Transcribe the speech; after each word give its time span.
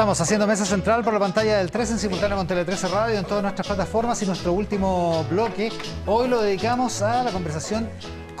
Estamos 0.00 0.18
haciendo 0.18 0.46
mesa 0.46 0.64
central 0.64 1.04
por 1.04 1.12
la 1.12 1.18
pantalla 1.18 1.58
del 1.58 1.70
13 1.70 1.92
en 1.92 1.98
simultáneo 1.98 2.34
con 2.34 2.46
Tele 2.46 2.64
13 2.64 2.88
Radio 2.88 3.18
en 3.18 3.24
todas 3.26 3.42
nuestras 3.42 3.66
plataformas 3.66 4.22
y 4.22 4.24
nuestro 4.24 4.54
último 4.54 5.26
bloque. 5.28 5.70
Hoy 6.06 6.26
lo 6.26 6.40
dedicamos 6.40 7.02
a 7.02 7.22
la 7.22 7.30
conversación 7.30 7.86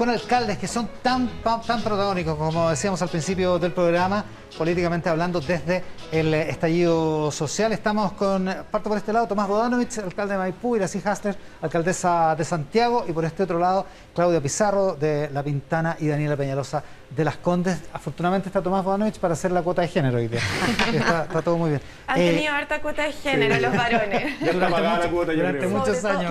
con 0.00 0.08
alcaldes 0.08 0.56
que 0.56 0.66
son 0.66 0.88
tan, 1.02 1.28
tan 1.42 1.82
protagónicos, 1.82 2.34
como 2.34 2.70
decíamos 2.70 3.02
al 3.02 3.10
principio 3.10 3.58
del 3.58 3.72
programa, 3.72 4.24
políticamente 4.56 5.10
hablando 5.10 5.42
desde 5.42 5.84
el 6.10 6.32
estallido 6.32 7.30
social. 7.30 7.70
Estamos 7.72 8.12
con, 8.12 8.46
parto 8.70 8.88
por 8.88 8.96
este 8.96 9.12
lado, 9.12 9.28
Tomás 9.28 9.46
Bodanovich, 9.46 9.98
alcalde 9.98 10.32
de 10.32 10.38
Maipú, 10.38 10.76
Iracy 10.76 11.02
Hasler, 11.04 11.36
alcaldesa 11.60 12.34
de 12.34 12.46
Santiago, 12.46 13.04
y 13.06 13.12
por 13.12 13.26
este 13.26 13.42
otro 13.42 13.58
lado, 13.58 13.84
Claudia 14.14 14.40
Pizarro 14.40 14.94
de 14.94 15.28
La 15.34 15.42
Pintana 15.42 15.98
y 16.00 16.08
Daniela 16.08 16.34
Peñalosa 16.34 16.82
de 17.10 17.22
Las 17.22 17.36
Condes. 17.36 17.82
Afortunadamente 17.92 18.48
está 18.48 18.62
Tomás 18.62 18.82
Bodanovich 18.82 19.18
para 19.18 19.34
hacer 19.34 19.52
la 19.52 19.60
cuota 19.60 19.82
de 19.82 19.88
género 19.88 20.16
hoy 20.16 20.28
día. 20.28 20.40
Está, 20.94 21.42
todo 21.42 21.58
muy 21.58 21.68
bien. 21.68 21.82
Han 22.06 22.16
tenido 22.16 22.54
eh, 22.54 22.56
harta 22.56 22.80
cuota 22.80 23.02
de 23.02 23.12
género 23.12 23.60
los 23.60 23.76
varones. 23.76 24.40
Ya 24.40 24.52
durante, 24.54 24.78
mucho, 24.78 24.82
la 24.82 25.10
cuota, 25.10 25.32
durante 25.34 25.66
muchos 25.66 26.04
años. 26.06 26.30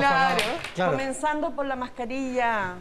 claro, 0.73 0.91
comenzando 0.91 1.51
por 1.51 1.67
la 1.67 1.75
mascarilla 1.75 2.77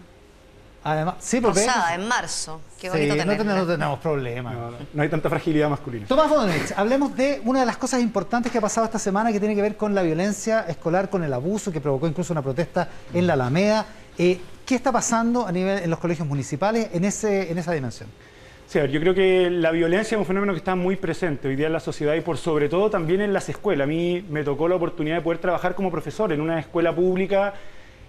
Además, 0.89 1.17
sí, 1.19 1.41
porque... 1.41 1.61
Rosada, 1.61 1.95
en 1.95 2.09
marzo. 2.09 2.63
Qué 2.81 2.89
bonito 2.89 3.13
sí, 3.13 3.19
no, 3.19 3.37
tenemos, 3.37 3.57
no 3.57 3.67
tenemos 3.67 3.99
problemas. 3.99 4.55
No, 4.95 5.03
hay 5.03 5.09
tanta 5.11 5.29
fragilidad 5.29 5.69
masculina. 5.69 6.07
Tomás 6.07 6.31
Bonich, 6.31 6.73
hablemos 6.77 7.15
de 7.15 7.43
una 7.45 7.61
de 7.61 7.67
las 7.67 7.77
cosas 7.77 8.01
importantes 8.01 8.51
que 8.51 8.57
ha 8.57 8.61
pasado 8.63 8.87
esta 8.87 8.99
semana 8.99 9.31
que 9.31 9.39
tiene 9.39 9.55
que 9.55 9.61
ver 9.61 9.77
con 9.77 9.95
la 9.95 10.03
violencia 10.03 10.63
escolar, 10.63 11.11
con 11.11 11.23
el 11.25 11.33
abuso 11.33 11.71
que 11.71 11.81
provocó 11.81 12.09
incluso 12.09 12.33
una 12.33 12.41
protesta 12.41 12.89
en 13.13 13.27
la 13.27 13.35
Alameda. 13.35 13.85
Eh, 14.17 14.41
¿Qué 14.65 14.75
está 14.75 14.91
pasando 14.91 15.47
a 15.47 15.53
nivel 15.53 15.83
en 15.83 15.91
los 15.91 15.99
colegios 15.99 16.27
municipales 16.27 16.89
en, 16.93 17.05
ese, 17.05 17.51
en 17.51 17.59
esa 17.59 17.73
dimensión? 17.73 18.09
Sí, 18.67 18.79
a 18.79 18.83
ver, 18.83 18.91
yo 18.91 19.01
creo 19.01 19.15
que 19.15 19.51
la 19.51 19.71
violencia 19.71 20.17
es 20.17 20.19
un 20.19 20.27
fenómeno 20.27 20.53
que 20.53 20.59
está 20.59 20.75
muy 20.75 20.97
presente 20.97 21.49
hoy 21.49 21.57
día 21.57 21.67
en 21.67 21.73
la 21.73 21.81
sociedad 21.81 22.15
y 22.15 22.21
por 22.21 22.37
sobre 22.39 22.69
todo 22.69 22.89
también 22.89 23.21
en 23.21 23.33
las 23.35 23.49
escuelas. 23.49 23.85
A 23.85 23.89
mí 23.89 24.25
me 24.31 24.43
tocó 24.43 24.69
la 24.69 24.77
oportunidad 24.77 25.17
de 25.17 25.23
poder 25.23 25.39
trabajar 25.39 25.75
como 25.75 25.91
profesor 25.91 26.33
en 26.33 26.41
una 26.41 26.61
escuela 26.61 26.95
pública 26.95 27.55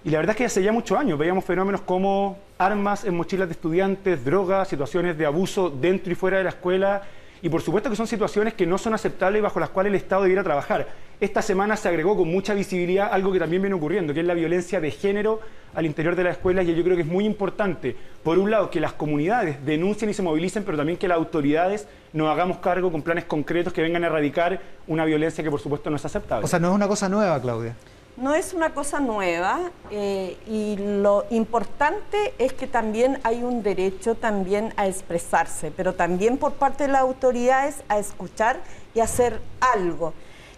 y 0.03 0.11
la 0.11 0.19
verdad 0.19 0.31
es 0.31 0.37
que 0.37 0.45
hace 0.45 0.63
ya 0.63 0.71
muchos 0.71 0.97
años 0.97 1.19
veíamos 1.19 1.43
fenómenos 1.43 1.81
como 1.81 2.37
armas 2.57 3.03
en 3.03 3.15
mochilas 3.15 3.49
de 3.49 3.53
estudiantes, 3.53 4.23
drogas, 4.23 4.69
situaciones 4.69 5.17
de 5.17 5.25
abuso 5.25 5.69
dentro 5.69 6.11
y 6.11 6.15
fuera 6.15 6.37
de 6.37 6.45
la 6.45 6.51
escuela. 6.51 7.01
Y 7.41 7.49
por 7.49 7.61
supuesto 7.61 7.89
que 7.89 7.95
son 7.95 8.07
situaciones 8.07 8.53
que 8.53 8.65
no 8.65 8.77
son 8.77 8.93
aceptables 8.93 9.39
y 9.39 9.43
bajo 9.43 9.59
las 9.59 9.69
cuales 9.69 9.91
el 9.91 9.95
Estado 9.95 10.23
debiera 10.23 10.43
trabajar. 10.43 10.87
Esta 11.19 11.41
semana 11.41 11.75
se 11.75 11.89
agregó 11.89 12.15
con 12.15 12.29
mucha 12.29 12.53
visibilidad 12.53 13.09
algo 13.11 13.31
que 13.31 13.39
también 13.39 13.61
viene 13.61 13.75
ocurriendo, 13.75 14.13
que 14.13 14.21
es 14.21 14.25
la 14.25 14.33
violencia 14.33 14.79
de 14.79 14.91
género 14.91 15.41
al 15.73 15.85
interior 15.85 16.15
de 16.15 16.23
las 16.23 16.37
escuelas. 16.37 16.65
Y 16.65 16.75
yo 16.75 16.83
creo 16.83 16.95
que 16.95 17.01
es 17.01 17.07
muy 17.07 17.25
importante, 17.25 17.95
por 18.23 18.39
un 18.39 18.51
lado, 18.51 18.69
que 18.69 18.79
las 18.79 18.93
comunidades 18.93 19.65
denuncien 19.65 20.09
y 20.09 20.13
se 20.13 20.21
movilicen, 20.21 20.63
pero 20.63 20.77
también 20.77 20.97
que 20.97 21.09
las 21.09 21.17
autoridades 21.17 21.87
nos 22.13 22.29
hagamos 22.29 22.59
cargo 22.59 22.89
con 22.89 23.01
planes 23.01 23.25
concretos 23.25 23.73
que 23.73 23.81
vengan 23.81 24.03
a 24.05 24.07
erradicar 24.07 24.61
una 24.87 25.03
violencia 25.03 25.43
que 25.43 25.51
por 25.51 25.59
supuesto 25.59 25.89
no 25.89 25.97
es 25.97 26.05
aceptable. 26.05 26.45
O 26.45 26.47
sea, 26.47 26.59
no 26.59 26.69
es 26.69 26.75
una 26.75 26.87
cosa 26.87 27.09
nueva, 27.09 27.41
Claudia 27.41 27.75
no 28.19 28.35
es 28.35 28.53
una 28.53 28.73
cosa 28.73 28.99
nueva 28.99 29.71
eh, 29.91 30.37
y 30.45 30.75
lo 30.77 31.25
importante 31.29 32.33
es 32.37 32.51
que 32.51 32.67
también 32.67 33.19
hay 33.23 33.43
un 33.43 33.63
derecho 33.63 34.15
también 34.15 34.73
a 34.75 34.87
expresarse, 34.87 35.71
pero 35.71 35.95
también 35.95 36.37
por 36.37 36.53
parte 36.53 36.85
de 36.85 36.91
las 36.91 37.01
autoridades 37.01 37.77
a 37.87 37.97
escuchar 37.97 38.59
y 38.93 38.99
hacer 38.99 39.39
algo. 39.61 40.13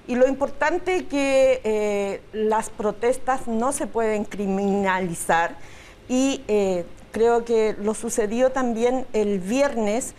Y 0.07 0.16
lo 0.16 0.27
importante 0.27 0.97
es 0.97 1.03
que 1.03 1.61
eh, 1.63 2.22
las 2.33 2.72
protestas 2.72 3.47
no 3.47 3.72
se 3.72 3.85
pueden 3.85 4.25
criminalizar 4.25 5.55
y 6.09 6.44
eh, 6.47 6.85
creo 7.11 7.45
que 7.45 7.75
lo 7.79 7.94
sucedió 7.94 8.52
también 8.52 9.05
el 9.13 9.39
viernes. 9.39 10.16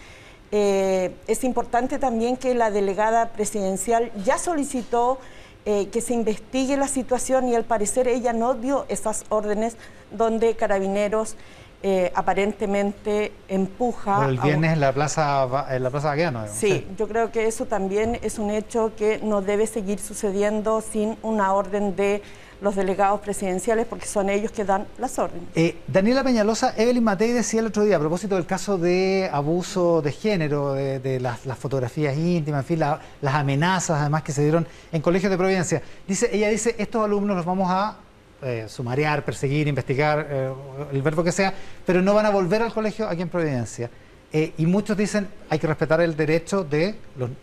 es 0.53 1.45
importante 1.45 1.99
también 1.99 2.37
que 2.37 2.55
la 2.55 2.71
delegada 2.71 3.31
presidencial 3.33 4.13
ya 4.23 4.37
solicitó 4.37 5.19
eh, 5.65 5.89
que 5.91 6.01
se 6.01 6.15
investigue 6.15 6.77
la 6.77 6.89
situación 6.89 7.49
y 7.49 7.55
al 7.55 7.65
parecer 7.65 8.09
ella 8.09 8.33
no 8.33 8.55
dio 8.55 8.85
esas 8.89 9.25
órdenes 9.29 9.77
donde 10.11 10.57
carabineros 10.57 11.37
eh, 11.83 12.13
aparentemente 12.15 13.33
empuja. 13.49 14.29
el 14.29 14.39
viernes 14.39 14.75
en 14.75 14.81
la 14.81 14.93
plaza 14.93 15.67
en 15.71 15.83
la 15.83 15.91
plaza 15.91 16.09
Baqueano. 16.09 16.45
Sí, 16.53 16.87
yo 16.97 17.09
creo 17.09 17.33
que 17.33 17.47
eso 17.47 17.67
también 17.67 18.19
es 18.23 18.39
un 18.39 18.51
hecho 18.51 18.93
que 18.97 19.19
no 19.23 19.43
debe 19.43 19.67
seguir 19.67 19.99
sucediendo 19.99 20.81
sin 20.81 21.17
una 21.23 21.53
orden 21.53 21.97
de 21.97 22.23
los 22.61 22.77
delegados 22.77 23.21
presidenciales 23.21 23.87
porque 23.87 24.07
son 24.07 24.31
ellos 24.31 24.53
que 24.53 24.65
dan 24.65 24.87
las 24.99 25.19
órdenes. 25.19 25.49
Eh, 25.57 25.79
Daniela 25.89 26.23
Peñalosa, 26.23 26.73
Evelyn 26.77 27.03
Matei 27.03 27.33
decía 27.33 27.59
el 27.59 27.67
otro 27.67 27.83
día 27.83 27.97
a 27.97 27.99
propósito 27.99 28.37
del 28.37 28.47
caso 28.47 28.79
de 28.79 29.29
abuso 29.33 30.01
de 30.01 30.13
género, 30.13 30.75
de, 30.75 31.19
las, 31.21 31.41
fotografías 31.59 32.17
íntimas, 32.17 32.61
en 32.61 32.67
fin, 32.67 32.79
las 32.79 33.35
amenazas 33.35 34.01
además 34.01 34.23
que 34.23 34.31
se 34.31 34.43
dieron 34.43 34.67
en 34.93 35.03
colegios 35.03 35.31
de 35.31 35.37
Providencia. 35.37 35.83
Dice, 36.07 36.31
ella 36.33 36.49
dice, 36.49 36.77
estos 36.79 37.05
alumnos 37.05 37.37
los 37.37 37.45
vamos 37.45 37.69
a 37.69 37.97
eh, 38.43 38.67
sumariar, 38.69 39.25
perseguir, 39.25 39.69
investigar, 39.69 40.27
eh, 40.29 40.53
el 40.93 41.03
verbo 41.03 41.23
que 41.23 41.33
sea, 41.33 41.53
pero 41.87 42.03
no 42.03 42.15
van 42.15 42.27
a 42.27 42.31
volver 42.31 42.63
al 42.63 42.73
colegio 42.73 43.09
aquí 43.09 43.23
en 43.23 43.29
Providencia. 43.29 43.91
y 44.33 44.65
muchos 44.65 44.97
dicen, 44.97 45.29
hay 45.51 45.59
que 45.59 45.67
respetar 45.67 46.01
el 46.01 46.17
derecho 46.17 46.65
de, 46.65 46.95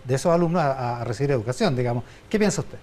de 0.04 0.16
esos 0.16 0.34
alumnos 0.34 0.64
a 0.64 1.04
recibir 1.04 1.30
educación, 1.32 1.76
digamos. 1.76 2.04
¿Qué 2.28 2.40
piensa 2.40 2.62
usted? 2.62 2.80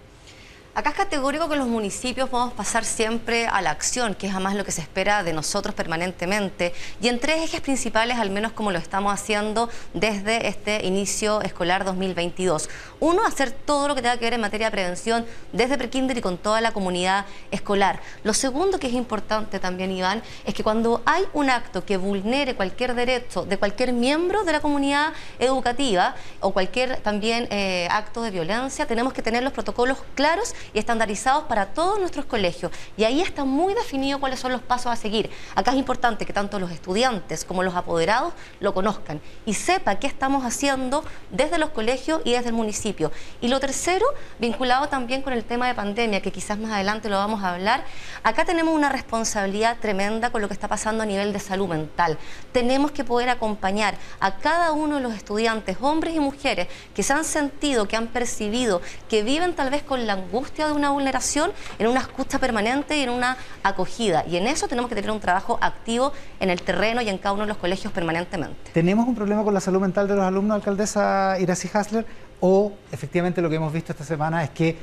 Acá 0.76 0.90
es 0.90 0.96
categórico 0.96 1.48
que 1.48 1.56
los 1.56 1.68
municipios 1.68 2.28
podemos 2.28 2.52
pasar 2.52 2.84
siempre 2.84 3.46
a 3.46 3.62
la 3.62 3.70
acción, 3.70 4.14
que 4.14 4.26
es 4.26 4.34
además 4.34 4.56
lo 4.56 4.62
que 4.66 4.72
se 4.72 4.82
espera 4.82 5.22
de 5.22 5.32
nosotros 5.32 5.74
permanentemente, 5.74 6.74
y 7.00 7.08
en 7.08 7.18
tres 7.18 7.42
ejes 7.42 7.62
principales, 7.62 8.18
al 8.18 8.28
menos 8.28 8.52
como 8.52 8.70
lo 8.70 8.78
estamos 8.78 9.10
haciendo 9.10 9.70
desde 9.94 10.48
este 10.48 10.84
inicio 10.84 11.40
escolar 11.40 11.86
2022. 11.86 12.68
Uno, 13.00 13.24
hacer 13.24 13.52
todo 13.52 13.88
lo 13.88 13.94
que 13.94 14.02
tenga 14.02 14.18
que 14.18 14.26
ver 14.26 14.34
en 14.34 14.42
materia 14.42 14.66
de 14.66 14.70
prevención 14.70 15.24
desde 15.50 15.78
prekinder 15.78 16.18
y 16.18 16.20
con 16.20 16.36
toda 16.36 16.60
la 16.60 16.72
comunidad 16.72 17.24
escolar. 17.50 18.02
Lo 18.22 18.34
segundo 18.34 18.78
que 18.78 18.88
es 18.88 18.92
importante 18.92 19.58
también, 19.58 19.90
Iván, 19.92 20.22
es 20.44 20.52
que 20.52 20.62
cuando 20.62 21.00
hay 21.06 21.24
un 21.32 21.48
acto 21.48 21.86
que 21.86 21.96
vulnere 21.96 22.54
cualquier 22.54 22.94
derecho 22.94 23.46
de 23.46 23.56
cualquier 23.56 23.94
miembro 23.94 24.44
de 24.44 24.52
la 24.52 24.60
comunidad 24.60 25.14
educativa 25.38 26.16
o 26.40 26.52
cualquier 26.52 26.98
también 26.98 27.48
eh, 27.50 27.88
acto 27.90 28.20
de 28.20 28.30
violencia, 28.30 28.84
tenemos 28.86 29.14
que 29.14 29.22
tener 29.22 29.42
los 29.42 29.54
protocolos 29.54 29.96
claros 30.14 30.54
y 30.72 30.78
estandarizados 30.78 31.44
para 31.44 31.66
todos 31.66 31.98
nuestros 31.98 32.26
colegios. 32.26 32.72
Y 32.96 33.04
ahí 33.04 33.20
está 33.20 33.44
muy 33.44 33.74
definido 33.74 34.20
cuáles 34.20 34.40
son 34.40 34.52
los 34.52 34.62
pasos 34.62 34.92
a 34.92 34.96
seguir. 34.96 35.30
Acá 35.54 35.72
es 35.72 35.76
importante 35.76 36.26
que 36.26 36.32
tanto 36.32 36.58
los 36.58 36.70
estudiantes 36.70 37.44
como 37.44 37.62
los 37.62 37.74
apoderados 37.74 38.34
lo 38.60 38.74
conozcan 38.74 39.20
y 39.44 39.54
sepa 39.54 39.96
qué 39.96 40.06
estamos 40.06 40.44
haciendo 40.44 41.04
desde 41.30 41.58
los 41.58 41.70
colegios 41.70 42.20
y 42.24 42.32
desde 42.32 42.48
el 42.48 42.54
municipio. 42.54 43.12
Y 43.40 43.48
lo 43.48 43.60
tercero, 43.60 44.06
vinculado 44.38 44.88
también 44.88 45.22
con 45.22 45.32
el 45.32 45.44
tema 45.44 45.68
de 45.68 45.74
pandemia, 45.74 46.20
que 46.22 46.32
quizás 46.32 46.58
más 46.58 46.72
adelante 46.72 47.08
lo 47.08 47.16
vamos 47.16 47.42
a 47.42 47.54
hablar, 47.54 47.84
acá 48.22 48.44
tenemos 48.44 48.74
una 48.74 48.88
responsabilidad 48.88 49.78
tremenda 49.80 50.30
con 50.30 50.42
lo 50.42 50.48
que 50.48 50.54
está 50.54 50.68
pasando 50.68 51.02
a 51.02 51.06
nivel 51.06 51.32
de 51.32 51.38
salud 51.38 51.68
mental. 51.68 52.18
Tenemos 52.52 52.90
que 52.90 53.04
poder 53.04 53.28
acompañar 53.28 53.96
a 54.20 54.36
cada 54.36 54.72
uno 54.72 54.96
de 54.96 55.02
los 55.02 55.14
estudiantes, 55.14 55.76
hombres 55.80 56.14
y 56.14 56.20
mujeres, 56.20 56.68
que 56.94 57.02
se 57.02 57.12
han 57.12 57.24
sentido, 57.24 57.86
que 57.88 57.96
han 57.96 58.08
percibido, 58.08 58.80
que 59.08 59.22
viven 59.22 59.54
tal 59.54 59.70
vez 59.70 59.82
con 59.82 60.06
la 60.06 60.14
angustia 60.14 60.55
de 60.64 60.72
una 60.72 60.90
vulneración 60.90 61.52
en 61.78 61.88
una 61.88 62.00
escucha 62.00 62.38
permanente 62.38 62.96
y 62.96 63.02
en 63.02 63.10
una 63.10 63.36
acogida. 63.62 64.24
Y 64.26 64.36
en 64.36 64.46
eso 64.46 64.68
tenemos 64.68 64.88
que 64.88 64.94
tener 64.94 65.10
un 65.10 65.20
trabajo 65.20 65.58
activo 65.60 66.12
en 66.40 66.50
el 66.50 66.62
terreno 66.62 67.02
y 67.02 67.08
en 67.08 67.18
cada 67.18 67.34
uno 67.34 67.42
de 67.42 67.48
los 67.48 67.58
colegios 67.58 67.92
permanentemente. 67.92 68.70
¿Tenemos 68.72 69.06
un 69.06 69.14
problema 69.14 69.44
con 69.44 69.52
la 69.52 69.60
salud 69.60 69.80
mental 69.80 70.08
de 70.08 70.14
los 70.14 70.24
alumnos, 70.24 70.54
alcaldesa 70.54 71.36
Iracy 71.38 71.68
Hasler? 71.72 72.06
¿O 72.40 72.72
efectivamente 72.90 73.42
lo 73.42 73.50
que 73.50 73.56
hemos 73.56 73.72
visto 73.72 73.92
esta 73.92 74.04
semana 74.04 74.42
es 74.44 74.50
que 74.50 74.76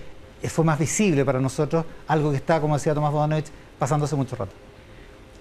fue 0.50 0.66
más 0.66 0.78
visible 0.78 1.24
para 1.24 1.40
nosotros 1.40 1.86
algo 2.08 2.32
que 2.32 2.38
está, 2.38 2.60
como 2.60 2.76
decía 2.76 2.94
Tomás 2.94 3.12
Bodanovich, 3.12 3.48
pasándose 3.80 4.16
mucho 4.16 4.36
rato? 4.36 4.52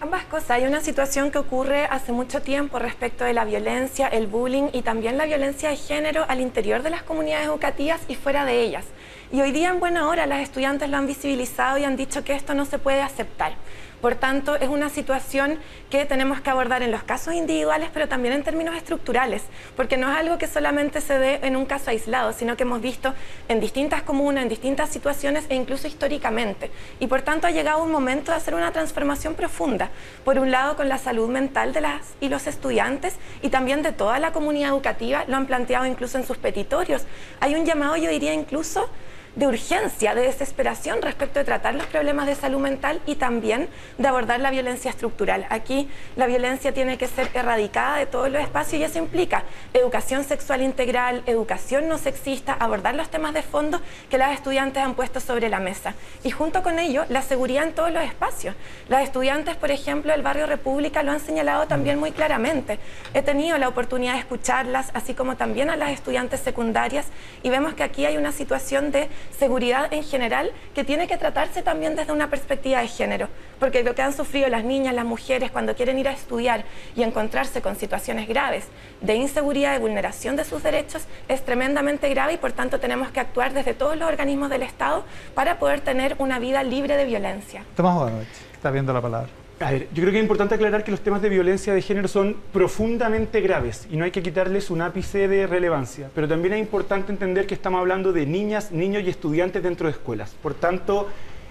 Ambas 0.01 0.25
cosas. 0.25 0.51
Hay 0.51 0.65
una 0.65 0.81
situación 0.81 1.31
que 1.31 1.39
ocurre 1.39 1.85
hace 1.85 2.11
mucho 2.11 2.43
tiempo 2.43 2.81
respecto 2.81 3.25
de 3.25 3.33
la 3.33 3.45
violencia, 3.45 4.09
el 4.09 4.27
bullying 4.27 4.65
y 4.73 4.83
también 4.83 5.17
la 5.17 5.27
violencia 5.27 5.71
de 5.71 5.77
género 5.77 6.25
al 6.29 6.41
interior 6.41 6.83
de 6.83 6.91
las 6.91 7.05
comunidades 7.05 7.47
educativas 7.47 8.01
y 8.09 8.17
fuera 8.17 8.45
de 8.45 8.63
ellas. 8.63 8.85
Y 9.33 9.41
hoy 9.41 9.51
día 9.51 9.71
en 9.71 9.81
buena 9.81 10.09
hora 10.09 10.27
las 10.27 10.43
estudiantes 10.43 10.91
lo 10.91 10.99
han 10.99 11.07
visibilizado 11.07 11.79
y 11.79 11.85
han 11.85 11.97
dicho 11.97 12.23
que 12.23 12.35
esto 12.35 12.53
no 12.53 12.67
se 12.67 12.79
puede 12.79 13.01
aceptar. 13.01 13.55
Por 14.03 14.15
tanto, 14.17 14.57
es 14.57 14.69
una 14.69 14.91
situación 14.91 15.59
que 15.89 16.05
tenemos 16.05 16.43
que 16.43 16.51
abordar 16.51 16.83
en 16.83 16.91
los 16.91 17.03
casos 17.03 17.33
individuales, 17.33 17.89
pero 17.95 18.09
también 18.09 18.35
en 18.35 18.43
términos 18.43 18.77
estructurales, 18.77 19.43
porque 19.75 19.97
no 19.97 20.11
es 20.11 20.19
algo 20.19 20.37
que 20.37 20.47
solamente 20.47 21.01
se 21.01 21.19
dé 21.19 21.39
en 21.45 21.57
un 21.57 21.65
caso 21.65 21.89
aislado, 21.89 22.35
sino 22.35 22.59
que 22.59 22.65
hemos 22.65 22.83
visto 22.83 23.15
en 23.49 23.59
distintas 23.59 24.03
comunas, 24.03 24.43
en 24.43 24.51
distintas 24.51 24.91
situaciones 24.91 25.47
e 25.49 25.55
incluso 25.55 25.87
históricamente. 25.87 26.71
Y 27.01 27.07
por 27.07 27.23
tanto 27.23 27.47
ha 27.47 27.53
llegado 27.53 27.83
un 27.83 27.91
momento 27.91 28.33
de 28.33 28.37
hacer 28.37 28.55
una 28.55 28.71
transformación 28.71 29.35
profunda, 29.35 29.89
por 30.27 30.39
un 30.39 30.51
lado 30.51 30.77
con 30.77 30.91
la 30.91 30.99
salud 30.99 31.31
mental 31.31 31.73
de 31.73 31.81
las 31.81 32.03
y 32.21 32.29
los 32.29 32.47
estudiantes 32.47 33.15
y 33.41 33.49
también 33.49 33.83
de 33.83 33.93
toda 33.93 34.19
la 34.19 34.33
comunidad 34.33 34.71
educativa, 34.71 35.25
lo 35.27 35.37
han 35.37 35.47
planteado 35.47 35.87
incluso 35.87 36.19
en 36.19 36.27
sus 36.27 36.37
petitorios. 36.37 37.07
Hay 37.41 37.55
un 37.55 37.65
llamado, 37.65 37.97
yo 37.97 38.11
diría 38.11 38.35
incluso, 38.35 38.91
de 39.35 39.47
urgencia, 39.47 40.15
de 40.15 40.23
desesperación 40.23 41.01
respecto 41.01 41.39
de 41.39 41.45
tratar 41.45 41.75
los 41.75 41.87
problemas 41.87 42.27
de 42.27 42.35
salud 42.35 42.61
mental 42.61 43.01
y 43.07 43.15
también 43.15 43.69
de 43.97 44.09
abordar 44.09 44.41
la 44.41 44.51
violencia 44.51 44.91
estructural. 44.91 45.47
Aquí 45.49 45.89
la 46.17 46.27
violencia 46.27 46.73
tiene 46.75 46.99
que 46.99 47.09
ser 47.09 47.31
erradicada 47.33 47.97
de 47.97 48.07
todos 48.07 48.31
los 48.31 48.43
espacios 48.43 48.81
y 48.81 48.85
eso 48.85 48.99
implica 48.99 49.45
educación 49.73 50.25
sexual 50.25 50.61
integral, 50.61 51.23
educación 51.27 51.89
no 51.89 51.99
sexista, 51.99 52.53
abordar 52.53 52.95
los 52.95 53.09
temas 53.11 53.33
de 53.33 53.43
fondo 53.43 53.81
que 54.11 54.19
las 54.19 54.33
estudiantes 54.33 54.83
han 54.83 54.95
puesto 54.95 55.21
sobre 55.21 55.49
la 55.49 55.61
mesa. 55.61 55.95
Y 56.25 56.31
junto 56.31 56.63
con 56.63 56.79
ello, 56.79 57.05
la 57.09 57.23
seguridad 57.23 57.65
en 57.65 57.73
todos 57.73 57.93
los 57.93 58.03
espacios. 58.03 58.55
Las 58.89 59.05
estudiantes, 59.05 59.57
por 59.57 59.71
ejemplo, 59.71 60.13
del 60.13 60.23
barrio 60.23 60.47
República 60.47 61.03
lo 61.03 61.13
han 61.13 61.21
señalado 61.21 61.67
también 61.67 61.99
muy 61.99 62.13
claramente. 62.13 62.79
He 63.15 63.23
tenido 63.23 63.57
la 63.57 63.69
oportunidad 63.69 64.15
de 64.15 64.21
escucharlas, 64.21 64.91
así 64.95 65.15
como 65.15 65.37
también 65.37 65.71
a 65.71 65.77
las 65.77 65.91
estudiantes 65.91 66.41
secundarias, 66.41 67.07
y 67.43 67.51
vemos 67.51 67.75
que 67.75 67.83
aquí 67.83 68.05
hay 68.05 68.17
una 68.17 68.33
situación 68.33 68.91
de 68.91 69.09
seguridad 69.39 69.93
en 69.93 70.05
general 70.05 70.53
que 70.75 70.85
tiene 70.85 71.07
que 71.07 71.17
tratarse 71.17 71.63
también 71.63 71.97
desde 71.97 72.13
una 72.13 72.31
perspectiva 72.31 72.81
de 72.81 72.89
género, 72.89 73.29
porque 73.59 73.83
lo 73.83 73.95
que 73.95 74.03
han 74.03 74.13
sufrido 74.13 74.49
las 74.49 74.65
niñas, 74.65 74.95
las 74.95 75.05
mujeres 75.05 75.51
cuando 75.51 75.75
quieren 75.75 75.99
ir 75.99 76.09
a 76.09 76.13
estudiar 76.13 76.65
y 76.97 77.03
encontrarse 77.03 77.63
con 77.63 77.77
situaciones 77.77 78.29
graves 78.29 78.67
de 79.01 79.15
inseguridad, 79.15 79.73
de 79.73 79.79
vulneración 79.79 80.37
de 80.37 80.45
sus 80.45 80.63
derechos, 80.63 81.05
es 81.29 81.45
tremendamente 81.45 82.09
grave 82.09 82.35
y 82.35 82.37
por 82.37 82.53
tanto 82.53 82.81
tenemos 82.81 83.11
que 83.11 83.21
actuar 83.21 83.53
desde 83.53 83.75
todos 83.75 83.97
los 83.97 84.09
organismos 84.09 84.51
del 84.51 84.63
Estado 84.63 85.05
para 85.35 85.59
poder 85.59 85.81
tener 85.81 86.17
una 86.19 86.39
vida 86.39 86.63
libre 86.63 86.97
de 86.97 87.05
violencia. 87.05 87.65
Tomás 87.77 88.13
está 88.55 88.71
viendo 88.71 88.93
la 88.93 89.01
palabra. 89.01 89.42
A 89.63 89.71
ver, 89.71 89.87
yo 89.95 90.03
creo 90.03 90.11
que 90.11 90.19
es 90.19 90.23
importante 90.25 90.57
aclarar 90.57 90.83
que 90.83 90.91
los 90.91 91.03
temas 91.03 91.23
de 91.23 91.29
violencia 91.29 91.73
de 91.73 91.81
género 91.83 92.09
son 92.09 92.37
profundamente 92.53 93.41
graves 93.41 93.87
y 93.89 93.97
no 93.97 94.05
hay 94.05 94.11
que 94.11 94.21
quitarles 94.21 94.71
un 94.71 94.83
ápice 94.83 95.29
de 95.29 95.47
relevancia. 95.47 96.11
Pero 96.13 96.27
también 96.27 96.55
es 96.55 96.59
importante 96.59 97.13
entender 97.13 97.47
que 97.47 97.55
estamos 97.55 97.79
hablando 97.79 98.13
de 98.13 98.27
niñas, 98.27 98.73
niños 98.73 99.05
y 99.05 99.09
estudiantes 99.09 99.63
dentro 99.63 99.87
de 99.87 99.93
escuelas. 99.93 100.35
Por 100.43 100.55
tanto, 100.55 101.09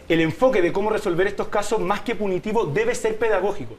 el 0.10 0.20
enfoque 0.20 0.62
de 0.62 0.74
cómo 0.74 0.90
resolver 0.90 1.26
estos 1.26 1.48
casos, 1.48 1.80
más 1.80 2.02
que 2.02 2.16
punitivo, 2.16 2.66
debe 2.66 2.96
ser 2.96 3.16
pedagógico. 3.16 3.78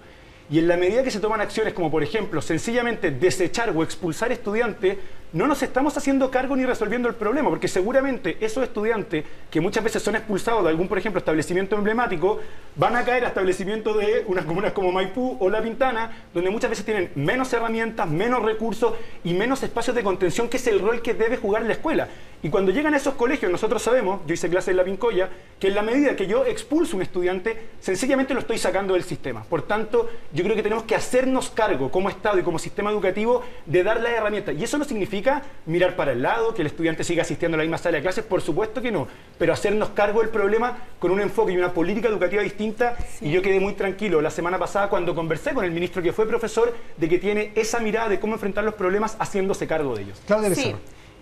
Y 0.50 0.60
en 0.60 0.68
la 0.68 0.78
medida 0.78 1.02
que 1.02 1.10
se 1.10 1.20
toman 1.20 1.42
acciones 1.42 1.74
como, 1.74 1.90
por 1.90 2.02
ejemplo, 2.02 2.40
sencillamente 2.40 3.10
desechar 3.10 3.70
o 3.76 3.82
expulsar 3.82 4.32
estudiantes, 4.32 4.96
no 5.32 5.46
nos 5.46 5.62
estamos 5.62 5.96
haciendo 5.96 6.30
cargo 6.30 6.54
ni 6.56 6.66
resolviendo 6.66 7.08
el 7.08 7.14
problema, 7.14 7.48
porque 7.48 7.68
seguramente 7.68 8.36
esos 8.40 8.64
estudiantes 8.64 9.24
que 9.50 9.60
muchas 9.60 9.82
veces 9.82 10.02
son 10.02 10.16
expulsados 10.16 10.62
de 10.62 10.70
algún, 10.70 10.88
por 10.88 10.98
ejemplo, 10.98 11.18
establecimiento 11.18 11.76
emblemático, 11.76 12.40
van 12.76 12.96
a 12.96 13.04
caer 13.04 13.24
a 13.24 13.28
establecimientos 13.28 13.96
de 13.98 14.24
unas 14.26 14.44
comunas 14.44 14.72
como 14.72 14.92
Maipú 14.92 15.36
o 15.40 15.48
La 15.48 15.62
Pintana, 15.62 16.24
donde 16.34 16.50
muchas 16.50 16.70
veces 16.70 16.84
tienen 16.84 17.10
menos 17.14 17.52
herramientas, 17.52 18.08
menos 18.08 18.42
recursos 18.42 18.94
y 19.24 19.32
menos 19.34 19.62
espacios 19.62 19.96
de 19.96 20.02
contención, 20.02 20.48
que 20.48 20.58
es 20.58 20.66
el 20.66 20.80
rol 20.80 21.00
que 21.00 21.14
debe 21.14 21.36
jugar 21.36 21.62
la 21.62 21.72
escuela. 21.72 22.08
Y 22.44 22.50
cuando 22.50 22.72
llegan 22.72 22.92
a 22.92 22.96
esos 22.96 23.14
colegios, 23.14 23.52
nosotros 23.52 23.80
sabemos, 23.80 24.20
yo 24.26 24.34
hice 24.34 24.50
clase 24.50 24.72
en 24.72 24.76
La 24.76 24.84
Pincoya, 24.84 25.30
que 25.60 25.68
en 25.68 25.76
la 25.76 25.82
medida 25.82 26.16
que 26.16 26.26
yo 26.26 26.44
expulso 26.44 26.96
un 26.96 27.02
estudiante, 27.02 27.68
sencillamente 27.78 28.34
lo 28.34 28.40
estoy 28.40 28.58
sacando 28.58 28.94
del 28.94 29.04
sistema. 29.04 29.44
Por 29.44 29.62
tanto, 29.62 30.10
yo 30.32 30.42
creo 30.42 30.56
que 30.56 30.62
tenemos 30.62 30.82
que 30.82 30.96
hacernos 30.96 31.50
cargo 31.50 31.90
como 31.90 32.08
Estado 32.08 32.40
y 32.40 32.42
como 32.42 32.58
sistema 32.58 32.90
educativo 32.90 33.44
de 33.64 33.84
dar 33.84 34.00
las 34.00 34.12
herramientas. 34.12 34.56
Y 34.58 34.64
eso 34.64 34.76
no 34.76 34.84
significa 34.84 35.21
mirar 35.66 35.96
para 35.96 36.12
el 36.12 36.22
lado, 36.22 36.54
que 36.54 36.62
el 36.62 36.66
estudiante 36.66 37.04
siga 37.04 37.22
asistiendo 37.22 37.56
a 37.56 37.58
la 37.58 37.64
misma 37.64 37.78
sala 37.78 37.96
de 37.96 38.02
clases, 38.02 38.24
por 38.24 38.40
supuesto 38.40 38.80
que 38.82 38.90
no, 38.90 39.08
pero 39.38 39.52
hacernos 39.52 39.90
cargo 39.90 40.20
del 40.20 40.30
problema 40.30 40.78
con 40.98 41.10
un 41.10 41.20
enfoque 41.20 41.52
y 41.52 41.56
una 41.56 41.72
política 41.72 42.08
educativa 42.08 42.42
distinta. 42.42 42.96
Y 43.20 43.30
yo 43.30 43.42
quedé 43.42 43.60
muy 43.60 43.74
tranquilo 43.74 44.20
la 44.20 44.30
semana 44.30 44.58
pasada 44.58 44.88
cuando 44.88 45.14
conversé 45.14 45.54
con 45.54 45.64
el 45.64 45.70
ministro 45.70 46.02
que 46.02 46.12
fue 46.12 46.26
profesor 46.26 46.74
de 46.96 47.08
que 47.08 47.18
tiene 47.18 47.52
esa 47.54 47.80
mirada 47.80 48.08
de 48.08 48.20
cómo 48.20 48.34
enfrentar 48.34 48.64
los 48.64 48.74
problemas 48.74 49.16
haciéndose 49.18 49.66
cargo 49.66 49.94
de 49.94 50.02
ellos. 50.02 50.22
Claudia 50.26 50.54
sí. 50.54 50.74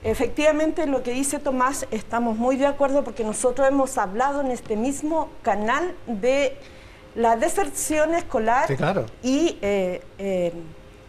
Efectivamente, 0.03 0.87
lo 0.87 1.03
que 1.03 1.13
dice 1.13 1.39
Tomás, 1.39 1.87
estamos 1.91 2.39
muy 2.39 2.57
de 2.57 2.67
acuerdo 2.67 3.05
porque 3.05 3.23
nosotros 3.23 3.69
hemos 3.69 3.99
hablado 3.99 4.41
en 4.41 4.51
este 4.51 4.75
mismo 4.75 5.29
canal 5.43 5.95
de 6.07 6.57
la 7.15 7.37
deserción 7.37 8.15
escolar 8.15 8.69
y 9.23 9.59
eh, 9.61 10.01
eh, 10.19 10.53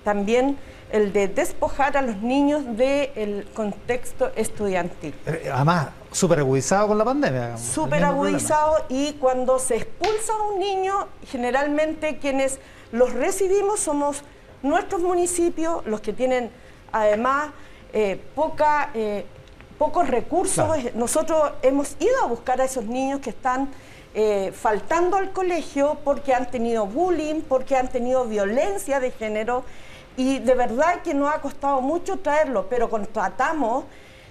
también 0.03 0.57
el 0.91 1.13
de 1.13 1.27
despojar 1.27 1.95
a 1.95 2.01
los 2.01 2.17
niños 2.17 2.63
del 2.75 3.47
contexto 3.53 4.31
estudiantil. 4.35 5.13
Eh, 5.25 5.49
además, 5.51 5.89
súper 6.11 6.39
agudizado 6.39 6.89
con 6.89 6.97
la 6.97 7.05
pandemia. 7.05 7.57
Súper 7.57 8.03
agudizado 8.03 8.85
y 8.89 9.13
cuando 9.13 9.57
se 9.57 9.77
expulsa 9.77 10.33
a 10.33 10.53
un 10.53 10.59
niño, 10.59 11.07
generalmente 11.27 12.17
quienes 12.17 12.59
los 12.91 13.13
recibimos 13.13 13.79
somos 13.79 14.21
nuestros 14.61 15.01
municipios, 15.01 15.85
los 15.85 16.01
que 16.01 16.13
tienen 16.13 16.51
además 16.91 17.51
eh, 17.93 18.21
poca, 18.35 18.89
eh, 18.93 19.25
pocos 19.77 20.09
recursos. 20.09 20.67
Nosotros 20.93 21.53
hemos 21.61 21.95
ido 21.99 22.21
a 22.21 22.27
buscar 22.27 22.59
a 22.59 22.65
esos 22.65 22.85
niños 22.85 23.19
que 23.21 23.29
están... 23.31 23.69
faltando 24.53 25.15
al 25.15 25.31
colegio 25.31 25.97
porque 26.03 26.33
han 26.33 26.51
tenido 26.51 26.85
bullying, 26.85 27.43
porque 27.47 27.77
han 27.77 27.87
tenido 27.87 28.25
violencia 28.25 28.99
de 28.99 29.11
género 29.11 29.63
y 30.17 30.39
de 30.39 30.55
verdad 30.55 31.01
que 31.03 31.13
nos 31.13 31.33
ha 31.33 31.41
costado 31.41 31.81
mucho 31.81 32.19
traerlo, 32.19 32.67
pero 32.69 32.89
contratamos 32.89 33.85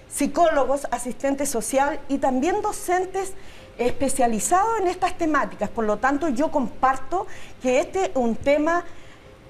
psicólogos, 0.09 0.87
asistentes 0.91 1.49
social 1.49 1.99
y 2.09 2.17
también 2.17 2.61
docentes 2.61 3.33
especializados 3.77 4.79
en 4.79 4.87
estas 4.87 5.17
temáticas. 5.17 5.69
Por 5.69 5.85
lo 5.85 5.97
tanto, 5.97 6.29
yo 6.29 6.51
comparto 6.51 7.25
que 7.61 7.79
este 7.79 8.05
es 8.05 8.11
un 8.15 8.35
tema 8.35 8.83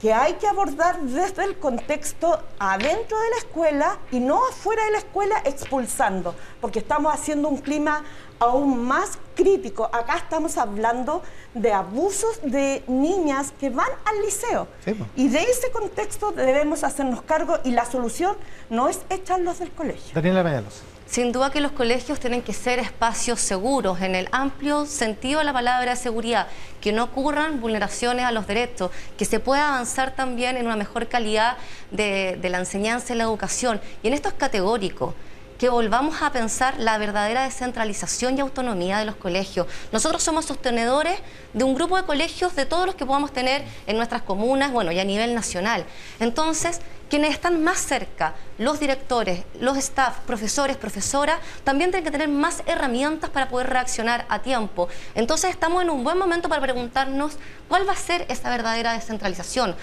que 0.01 0.11
hay 0.11 0.33
que 0.33 0.47
abordar 0.47 0.99
desde 1.01 1.43
el 1.43 1.57
contexto 1.59 2.39
adentro 2.57 3.19
de 3.19 3.29
la 3.29 3.37
escuela 3.37 3.97
y 4.11 4.19
no 4.19 4.43
afuera 4.47 4.83
de 4.85 4.91
la 4.91 4.97
escuela 4.97 5.35
expulsando, 5.45 6.33
porque 6.59 6.79
estamos 6.79 7.13
haciendo 7.13 7.47
un 7.47 7.57
clima 7.57 8.03
aún 8.39 8.83
más 8.83 9.19
crítico. 9.35 9.85
Acá 9.93 10.17
estamos 10.17 10.57
hablando 10.57 11.21
de 11.53 11.71
abusos 11.71 12.41
de 12.41 12.83
niñas 12.87 13.53
que 13.59 13.69
van 13.69 13.89
al 14.05 14.21
liceo. 14.25 14.67
Y 15.15 15.29
de 15.29 15.43
ese 15.43 15.69
contexto 15.71 16.31
debemos 16.31 16.83
hacernos 16.83 17.21
cargo 17.21 17.59
y 17.63 17.69
la 17.69 17.85
solución 17.85 18.35
no 18.71 18.89
es 18.89 19.01
echarlos 19.11 19.59
del 19.59 19.71
colegio. 19.71 20.15
Daniela 20.15 20.41
Mayalos. 20.41 20.81
Sin 21.11 21.33
duda 21.33 21.51
que 21.51 21.59
los 21.59 21.73
colegios 21.73 22.21
tienen 22.21 22.41
que 22.41 22.53
ser 22.53 22.79
espacios 22.79 23.41
seguros 23.41 23.99
en 23.99 24.15
el 24.15 24.29
amplio 24.31 24.85
sentido 24.85 25.39
de 25.39 25.43
la 25.43 25.51
palabra 25.51 25.97
seguridad, 25.97 26.47
que 26.79 26.93
no 26.93 27.03
ocurran 27.03 27.59
vulneraciones 27.59 28.23
a 28.23 28.31
los 28.31 28.47
derechos, 28.47 28.91
que 29.17 29.25
se 29.25 29.41
pueda 29.41 29.67
avanzar 29.67 30.15
también 30.15 30.55
en 30.55 30.67
una 30.67 30.77
mejor 30.77 31.09
calidad 31.09 31.57
de, 31.91 32.39
la 32.41 32.59
enseñanza 32.59 33.13
y 33.13 33.17
la 33.17 33.25
educación. 33.25 33.81
Y 34.01 34.07
en 34.07 34.13
esto 34.13 34.29
es 34.29 34.35
categórico 34.35 35.13
que 35.59 35.67
volvamos 35.67 36.21
a 36.21 36.31
pensar 36.31 36.79
la 36.79 36.97
verdadera 36.97 37.43
descentralización 37.43 38.37
y 38.37 38.41
autonomía 38.41 38.97
de 38.97 39.03
los 39.03 39.17
colegios. 39.17 39.67
Nosotros 39.91 40.23
somos 40.23 40.45
sostenedores 40.45 41.19
de 41.53 41.65
un 41.65 41.75
grupo 41.75 41.97
de 41.97 42.03
colegios 42.03 42.55
de 42.55 42.65
todos 42.65 42.85
los 42.85 42.95
que 42.95 43.05
podamos 43.05 43.33
tener 43.33 43.65
en 43.85 43.97
nuestras 43.97 44.21
comunas, 44.21 44.71
bueno, 44.71 44.93
y 44.93 44.99
a 44.99 45.03
nivel 45.03 45.35
nacional. 45.35 45.85
Entonces, 46.21 46.79
quienes 47.11 47.31
están 47.31 47.61
más 47.61 47.77
cerca, 47.79 48.35
los 48.57 48.79
directores, 48.79 49.43
los 49.59 49.75
staff, 49.75 50.19
profesores, 50.19 50.77
profesoras, 50.77 51.39
también 51.65 51.91
tienen 51.91 52.05
que 52.05 52.11
tener 52.11 52.29
más 52.29 52.63
herramientas 52.65 53.29
para 53.29 53.49
poder 53.49 53.69
reaccionar 53.69 54.25
a 54.29 54.39
tiempo. 54.39 54.87
Entonces 55.13 55.49
estamos 55.49 55.83
en 55.83 55.89
un 55.89 56.05
buen 56.05 56.17
momento 56.17 56.47
para 56.47 56.61
preguntarnos 56.61 57.37
cuál 57.67 57.85
va 57.85 57.91
a 57.91 57.97
ser 57.97 58.25
esa 58.29 58.49
verdadera 58.49 58.93
descentralización 58.93 59.75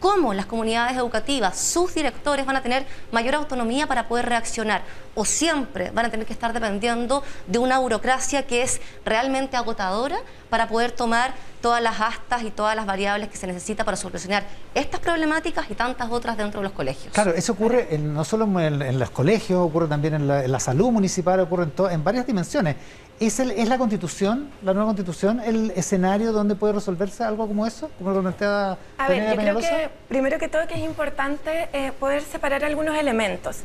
cómo 0.00 0.34
las 0.34 0.46
comunidades 0.46 0.96
educativas, 0.96 1.56
sus 1.56 1.94
directores 1.94 2.44
van 2.44 2.56
a 2.56 2.62
tener 2.62 2.84
mayor 3.12 3.36
autonomía 3.36 3.86
para 3.86 4.08
poder 4.08 4.26
reaccionar 4.26 4.82
o 5.14 5.24
siempre 5.24 5.92
van 5.92 6.06
a 6.06 6.10
tener 6.10 6.26
que 6.26 6.32
estar 6.32 6.52
dependiendo 6.52 7.22
de 7.46 7.60
una 7.60 7.78
burocracia 7.78 8.44
que 8.44 8.62
es 8.62 8.80
realmente 9.04 9.56
agotadora 9.56 10.18
para 10.50 10.66
poder 10.66 10.90
tomar 10.90 11.32
todas 11.62 11.82
las 11.82 12.00
astas 12.00 12.42
y 12.42 12.50
todas 12.50 12.76
las 12.76 12.84
variables 12.84 13.30
que 13.30 13.38
se 13.38 13.46
necesita 13.46 13.84
para 13.84 13.96
solucionar 13.96 14.44
estas 14.74 15.00
problemáticas 15.00 15.70
y 15.70 15.74
tantas 15.74 16.10
otras 16.10 16.36
dentro 16.36 16.60
de 16.60 16.64
los 16.64 16.72
colegios. 16.72 17.14
Claro, 17.14 17.32
eso 17.32 17.52
ocurre 17.52 17.96
no 17.98 18.24
solo 18.24 18.44
en, 18.60 18.98
los 18.98 19.10
colegios, 19.10 19.60
ocurre 19.60 19.86
también 19.86 20.14
en 20.14 20.26
la, 20.28 20.60
salud 20.60 20.90
municipal, 20.90 21.40
ocurre 21.40 21.64
en, 21.64 21.72
en 21.90 22.04
varias 22.04 22.26
dimensiones. 22.26 22.76
¿Es, 23.20 23.38
¿Es, 23.38 23.68
la 23.68 23.78
constitución, 23.78 24.50
la 24.62 24.74
nueva 24.74 24.88
constitución, 24.88 25.40
el 25.40 25.70
escenario 25.76 26.32
donde 26.32 26.56
puede 26.56 26.72
resolverse 26.72 27.22
algo 27.22 27.46
como 27.46 27.64
eso? 27.66 27.88
Como 27.96 28.10
lo 28.10 28.20
plantea 28.20 28.76
A 28.98 29.08
ver, 29.08 29.30
yo 29.30 29.36
creo 29.36 29.58
que 29.58 29.90
primero 30.08 30.38
que 30.38 30.48
todo 30.48 30.66
que 30.66 30.74
es 30.74 30.80
importante 30.80 31.68
eh, 31.72 31.92
poder 32.00 32.22
separar 32.22 32.64
algunos 32.64 32.96
elementos. 32.98 33.58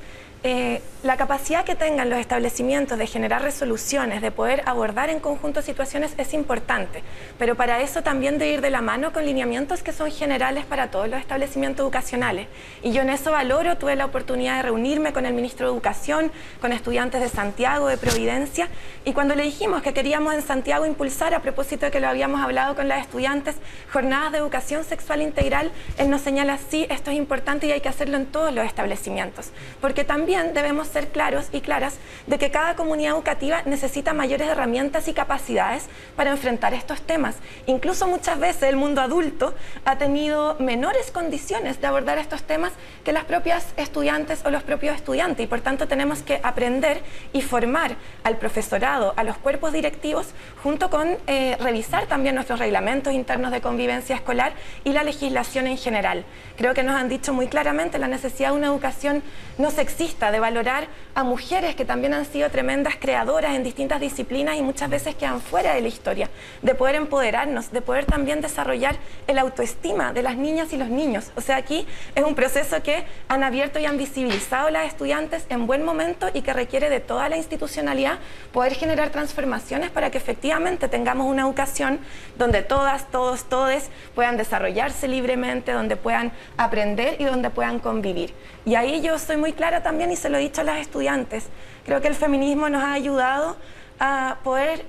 Eh, 0.44 0.82
la 1.01 1.17
capacidad 1.17 1.65
que 1.65 1.74
tengan 1.74 2.10
los 2.10 2.20
establecimientos 2.20 2.98
de 2.98 3.08
generar 3.08 3.41
resoluciones, 3.41 4.22
de 4.22 4.29
poder 4.29 4.62
abordar 4.65 5.10
en 5.10 5.20
conjunto 5.20 5.62
situaciones 5.62 6.13
es 6.17 6.34
importante, 6.34 7.01
pero 7.39 7.56
para 7.56 7.82
eso 7.82 8.03
también 8.03 8.38
de 8.38 8.50
ir 8.51 8.62
de 8.62 8.70
la 8.70 8.82
mano 8.82 9.13
con 9.13 9.25
lineamientos 9.25 9.84
que 9.84 9.94
son 9.94 10.12
generales 10.12 10.65
para 10.65 10.91
todos 10.91 11.08
los 11.08 11.20
establecimientos 11.20 11.84
educacionales. 11.84 12.48
Y 12.84 12.91
yo 12.91 13.01
en 13.01 13.10
eso 13.10 13.32
valoro, 13.32 13.77
tuve 13.77 13.96
la 13.96 14.06
oportunidad 14.06 14.58
de 14.58 14.63
reunirme 14.63 15.12
con 15.13 15.25
el 15.25 15.34
ministro 15.34 15.67
de 15.67 15.74
Educación, 15.74 16.32
con 16.62 16.72
estudiantes 16.72 17.22
de 17.22 17.29
Santiago, 17.29 17.88
de 17.88 17.98
Providencia, 17.98 18.67
y 19.06 19.13
cuando 19.13 19.34
le 19.34 19.44
dijimos 19.44 19.82
que 19.82 19.94
queríamos 19.94 20.34
en 20.34 20.41
Santiago 20.41 20.86
impulsar, 20.86 21.34
a 21.34 21.41
propósito 21.41 21.86
de 21.86 21.91
que 21.91 22.00
lo 22.00 22.10
habíamos 22.10 22.41
hablado 22.41 22.75
con 22.75 22.88
las 22.88 23.01
estudiantes, 23.01 23.56
jornadas 23.91 24.34
de 24.34 24.39
educación 24.39 24.84
sexual 24.84 25.22
integral, 25.22 25.72
él 25.98 26.10
nos 26.10 26.22
señala, 26.22 26.60
sí, 26.70 26.86
esto 26.89 27.12
es 27.12 27.17
importante 27.17 27.65
y 27.67 27.72
hay 27.72 27.82
que 27.82 27.89
hacerlo 27.89 28.17
en 28.17 28.25
todos 28.25 28.53
los 28.53 28.65
establecimientos, 28.65 29.51
porque 29.79 30.03
también 30.03 30.26
también 30.27 30.53
debemos 30.53 30.89
ser 30.89 31.07
claros 31.07 31.48
y 31.53 31.62
claras 31.62 32.00
de 32.25 32.38
que 32.38 32.51
cada 32.51 32.75
comunidad 32.75 33.13
educativa 33.13 33.62
necesita 33.63 34.12
mayores 34.12 34.50
herramientas 34.50 35.07
y 35.07 35.13
capacidades 35.13 35.86
para 36.17 36.31
enfrentar 36.31 36.74
estos 36.74 37.00
temas. 37.01 37.38
Incluso 37.65 38.07
muchas 38.07 38.38
veces 38.38 38.63
el 38.63 38.75
mundo 38.75 39.00
adulto 39.00 39.53
ha 39.86 39.98
tenido 39.98 40.57
menores 40.60 41.12
condiciones 41.12 41.79
de 41.79 41.88
abordar 41.88 42.17
estos 42.17 42.43
temas 42.43 42.74
que 43.05 43.13
las 43.13 43.24
propias 43.24 43.67
estudiantes 43.77 44.41
o 44.43 44.50
los 44.50 44.63
propios 44.63 44.98
estudiantes 44.98 45.46
y 45.46 45.48
por 45.48 45.62
tanto 45.62 45.88
tenemos 45.88 46.24
que 46.24 46.41
aprender 46.43 47.03
y 47.31 47.41
formar 47.41 47.96
al 48.25 48.36
profesorado, 48.36 49.13
a 49.15 49.24
los 49.24 49.38
cuerpos 49.38 49.72
directivos, 49.72 50.27
junto 50.62 50.89
con 50.89 51.07
eh, 51.27 51.55
revisar 51.62 52.05
también 52.07 52.36
nuestros 52.36 52.60
reglamentos 52.60 53.13
internos 53.13 53.53
de 53.53 53.62
convivencia 53.62 54.17
escolar 54.17 54.51
y 54.84 54.91
la 54.91 55.03
legislación 55.03 55.67
en 55.67 55.77
general. 55.77 56.25
Creo 56.57 56.74
que 56.74 56.84
nos 56.84 56.98
han 56.98 57.07
dicho 57.07 57.34
muy 57.34 57.48
claramente 57.48 57.98
la 57.98 58.10
necesidad 58.10 58.50
de 58.50 58.57
una 58.57 58.67
educación 58.67 59.24
no 59.57 59.72
sexista, 59.72 60.17
de 60.18 60.40
valorar 60.40 60.88
a 61.14 61.24
mujeres 61.24 61.76
que 61.76 61.86
también 61.86 62.14
han 62.14 62.26
sido 62.26 62.50
tremendas 62.50 62.96
creadoras 63.00 63.56
en 63.56 63.64
distintas 63.64 64.02
disciplinas 64.02 64.58
y 64.58 64.64
muchas 64.64 64.90
veces 64.90 65.16
quedan 65.16 65.40
fuera 65.40 65.76
de 65.76 65.82
la 65.82 65.88
historia, 65.88 66.30
de 66.64 66.74
poder 66.74 66.96
empoderarnos, 66.96 67.72
de 67.72 67.82
poder 67.82 68.06
también 68.06 68.42
desarrollar 68.42 68.98
el 69.28 69.38
autoestima 69.38 70.14
de 70.14 70.24
las 70.24 70.36
niñas 70.36 70.74
y 70.74 70.78
los 70.78 70.90
niños. 70.90 71.32
O 71.36 71.42
sea, 71.42 71.58
aquí 71.58 71.86
es 72.16 72.24
un 72.24 72.34
proceso 72.34 72.82
que 72.82 73.06
han 73.28 73.44
abierto 73.44 73.80
y 73.80 73.86
han 73.86 73.98
visibilizado 73.98 74.72
las 74.72 74.88
estudiantes 74.88 75.46
en 75.50 75.68
buen 75.68 75.86
momento 75.86 76.28
y 76.34 76.42
que 76.42 76.52
requiere 76.52 76.90
de 76.90 77.00
toda 77.00 77.30
la 77.30 77.38
institucionalidad 77.38 78.18
poder 78.52 78.74
generar 78.74 79.12
transformaciones 79.12 79.92
para 79.92 80.10
que 80.10 80.18
efectivamente 80.18 80.88
tengamos 80.88 81.28
una 81.28 81.44
educación 81.44 82.00
donde 82.38 82.64
todas, 82.64 83.10
todos, 83.12 83.46
todes 83.46 83.90
puedan 84.16 84.36
desarrollarse 84.36 85.08
libremente, 85.08 85.72
donde 85.72 85.96
puedan 85.96 86.32
aprender 86.58 87.22
y 87.22 87.26
donde 87.26 87.52
puedan 87.52 87.80
convivir. 87.80 88.34
Y 88.66 88.76
ahí 88.76 89.02
yo 89.02 89.18
soy 89.18 89.38
muy 89.38 89.54
clara 89.54 89.82
también 89.84 90.07
y 90.12 90.16
se 90.16 90.30
lo 90.30 90.38
he 90.38 90.42
dicho 90.42 90.62
a 90.62 90.64
las 90.64 90.80
estudiantes. 90.80 91.46
Creo 91.86 92.02
que 92.02 92.08
el 92.08 92.16
feminismo 92.16 92.70
nos 92.70 92.84
ha 92.84 92.94
ayudado 92.94 93.58
a 94.00 94.38
poder 94.44 94.86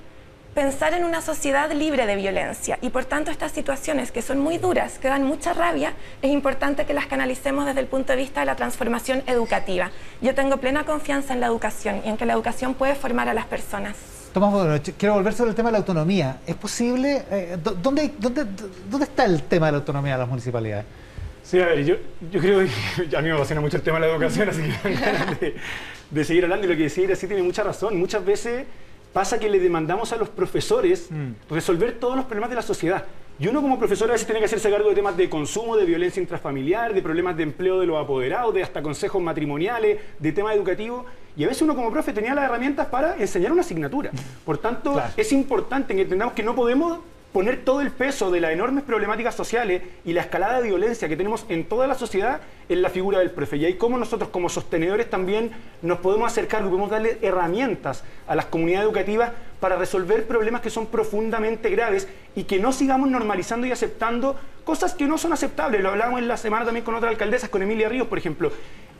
pensar 0.53 0.93
en 0.93 1.05
una 1.05 1.21
sociedad 1.21 1.71
libre 1.71 2.05
de 2.05 2.15
violencia 2.15 2.79
y 2.81 2.89
por 2.89 3.05
tanto 3.05 3.31
estas 3.31 3.51
situaciones 3.51 4.11
que 4.11 4.21
son 4.21 4.39
muy 4.39 4.57
duras, 4.57 4.99
que 4.99 5.07
dan 5.07 5.23
mucha 5.23 5.53
rabia, 5.53 5.93
es 6.21 6.31
importante 6.31 6.85
que 6.85 6.93
las 6.93 7.05
canalicemos 7.07 7.65
desde 7.65 7.79
el 7.79 7.87
punto 7.87 8.13
de 8.13 8.17
vista 8.17 8.41
de 8.41 8.47
la 8.47 8.55
transformación 8.55 9.23
educativa. 9.27 9.91
Yo 10.21 10.35
tengo 10.35 10.57
plena 10.57 10.85
confianza 10.85 11.33
en 11.33 11.39
la 11.39 11.47
educación 11.47 12.01
y 12.03 12.09
en 12.09 12.17
que 12.17 12.25
la 12.25 12.33
educación 12.33 12.73
puede 12.73 12.95
formar 12.95 13.29
a 13.29 13.33
las 13.33 13.45
personas. 13.45 13.95
Tomás 14.33 14.81
quiero 14.97 15.15
volver 15.15 15.33
sobre 15.33 15.51
el 15.51 15.55
tema 15.55 15.69
de 15.69 15.73
la 15.73 15.77
autonomía. 15.79 16.37
¿Es 16.45 16.55
posible? 16.55 17.23
Eh, 17.31 17.57
¿dónde, 17.81 18.13
dónde, 18.19 18.45
dónde 18.89 19.05
está 19.05 19.25
el 19.25 19.43
tema 19.43 19.67
de 19.67 19.71
la 19.71 19.77
autonomía 19.79 20.13
de 20.13 20.19
las 20.19 20.27
municipalidades? 20.27 20.85
Sí, 21.49 21.59
a 21.59 21.65
ver, 21.65 21.83
yo, 21.83 21.95
yo 22.31 22.39
creo 22.39 22.59
que 22.59 23.17
a 23.17 23.21
mí 23.23 23.27
me 23.27 23.33
apasiona 23.33 23.59
mucho 23.59 23.77
el 23.77 23.81
tema 23.81 23.99
de 23.99 24.05
la 24.05 24.13
educación, 24.13 24.49
así 24.49 24.61
que 24.61 24.93
ganas 24.93 25.39
de, 25.39 25.55
de 26.11 26.23
seguir 26.23 26.43
hablando 26.43 26.67
y 26.67 26.69
lo 26.69 26.75
que 26.77 26.83
decir 26.83 27.11
así 27.11 27.25
tiene 27.25 27.41
mucha 27.41 27.63
razón. 27.63 27.97
Muchas 27.97 28.23
veces 28.23 28.67
pasa 29.11 29.39
que 29.39 29.49
le 29.49 29.59
demandamos 29.59 30.13
a 30.13 30.17
los 30.17 30.29
profesores 30.29 31.07
mm. 31.09 31.51
resolver 31.51 31.93
todos 31.93 32.15
los 32.15 32.25
problemas 32.25 32.51
de 32.51 32.55
la 32.55 32.61
sociedad. 32.61 33.03
Y 33.39 33.47
uno 33.47 33.63
como 33.63 33.79
profesor 33.79 34.09
a 34.09 34.13
veces 34.13 34.27
tiene 34.27 34.41
que 34.41 34.45
hacerse 34.45 34.69
cargo 34.69 34.89
de 34.89 34.95
temas 34.95 35.17
de 35.17 35.27
consumo, 35.27 35.75
de 35.75 35.85
violencia 35.85 36.21
intrafamiliar, 36.21 36.93
de 36.93 37.01
problemas 37.01 37.35
de 37.35 37.41
empleo 37.41 37.79
de 37.79 37.87
los 37.87 37.97
apoderados, 37.97 38.53
de 38.53 38.61
hasta 38.61 38.83
consejos 38.83 39.19
matrimoniales, 39.19 39.97
de 40.19 40.31
temas 40.31 40.55
educativos. 40.55 41.05
Y 41.35 41.45
a 41.45 41.47
veces 41.47 41.63
uno 41.63 41.73
como 41.73 41.89
profe 41.89 42.13
tenía 42.13 42.35
las 42.35 42.45
herramientas 42.45 42.85
para 42.87 43.15
enseñar 43.17 43.51
una 43.51 43.61
asignatura. 43.61 44.11
Por 44.45 44.59
tanto, 44.59 45.01
es 45.17 45.31
importante 45.31 45.95
que 45.95 46.03
entendamos 46.03 46.35
que 46.35 46.43
no 46.43 46.53
podemos 46.53 46.99
poner 47.33 47.63
todo 47.63 47.81
el 47.81 47.91
peso 47.91 48.31
de 48.31 48.41
las 48.41 48.51
enormes 48.51 48.83
problemáticas 48.83 49.35
sociales 49.35 49.83
y 50.03 50.13
la 50.13 50.21
escalada 50.21 50.61
de 50.61 50.67
violencia 50.67 51.07
que 51.07 51.15
tenemos 51.15 51.45
en 51.49 51.65
toda 51.65 51.85
la 51.87 51.95
sociedad 51.95 52.41
en 52.69 52.81
la 52.81 52.89
figura 52.89 53.19
del 53.19 53.31
profe. 53.31 53.57
Y 53.57 53.65
ahí 53.65 53.73
como 53.75 53.97
nosotros 53.97 54.29
como 54.29 54.49
sostenedores 54.49 55.09
también 55.09 55.51
nos 55.81 55.99
podemos 55.99 56.31
acercar, 56.31 56.63
podemos 56.63 56.89
darle 56.89 57.17
herramientas 57.21 58.03
a 58.27 58.35
las 58.35 58.45
comunidades 58.45 58.85
educativas 58.85 59.31
para 59.59 59.75
resolver 59.75 60.25
problemas 60.25 60.61
que 60.61 60.69
son 60.69 60.87
profundamente 60.87 61.69
graves 61.69 62.07
y 62.35 62.43
que 62.43 62.59
no 62.59 62.71
sigamos 62.71 63.09
normalizando 63.09 63.67
y 63.67 63.71
aceptando 63.71 64.35
cosas 64.63 64.93
que 64.93 65.05
no 65.05 65.17
son 65.17 65.33
aceptables. 65.33 65.81
Lo 65.81 65.89
hablábamos 65.89 66.21
en 66.21 66.27
la 66.27 66.37
semana 66.37 66.65
también 66.65 66.85
con 66.85 66.95
otras 66.95 67.11
alcaldesas, 67.11 67.49
con 67.49 67.61
Emilia 67.61 67.89
Ríos, 67.89 68.07
por 68.07 68.17
ejemplo. 68.17 68.51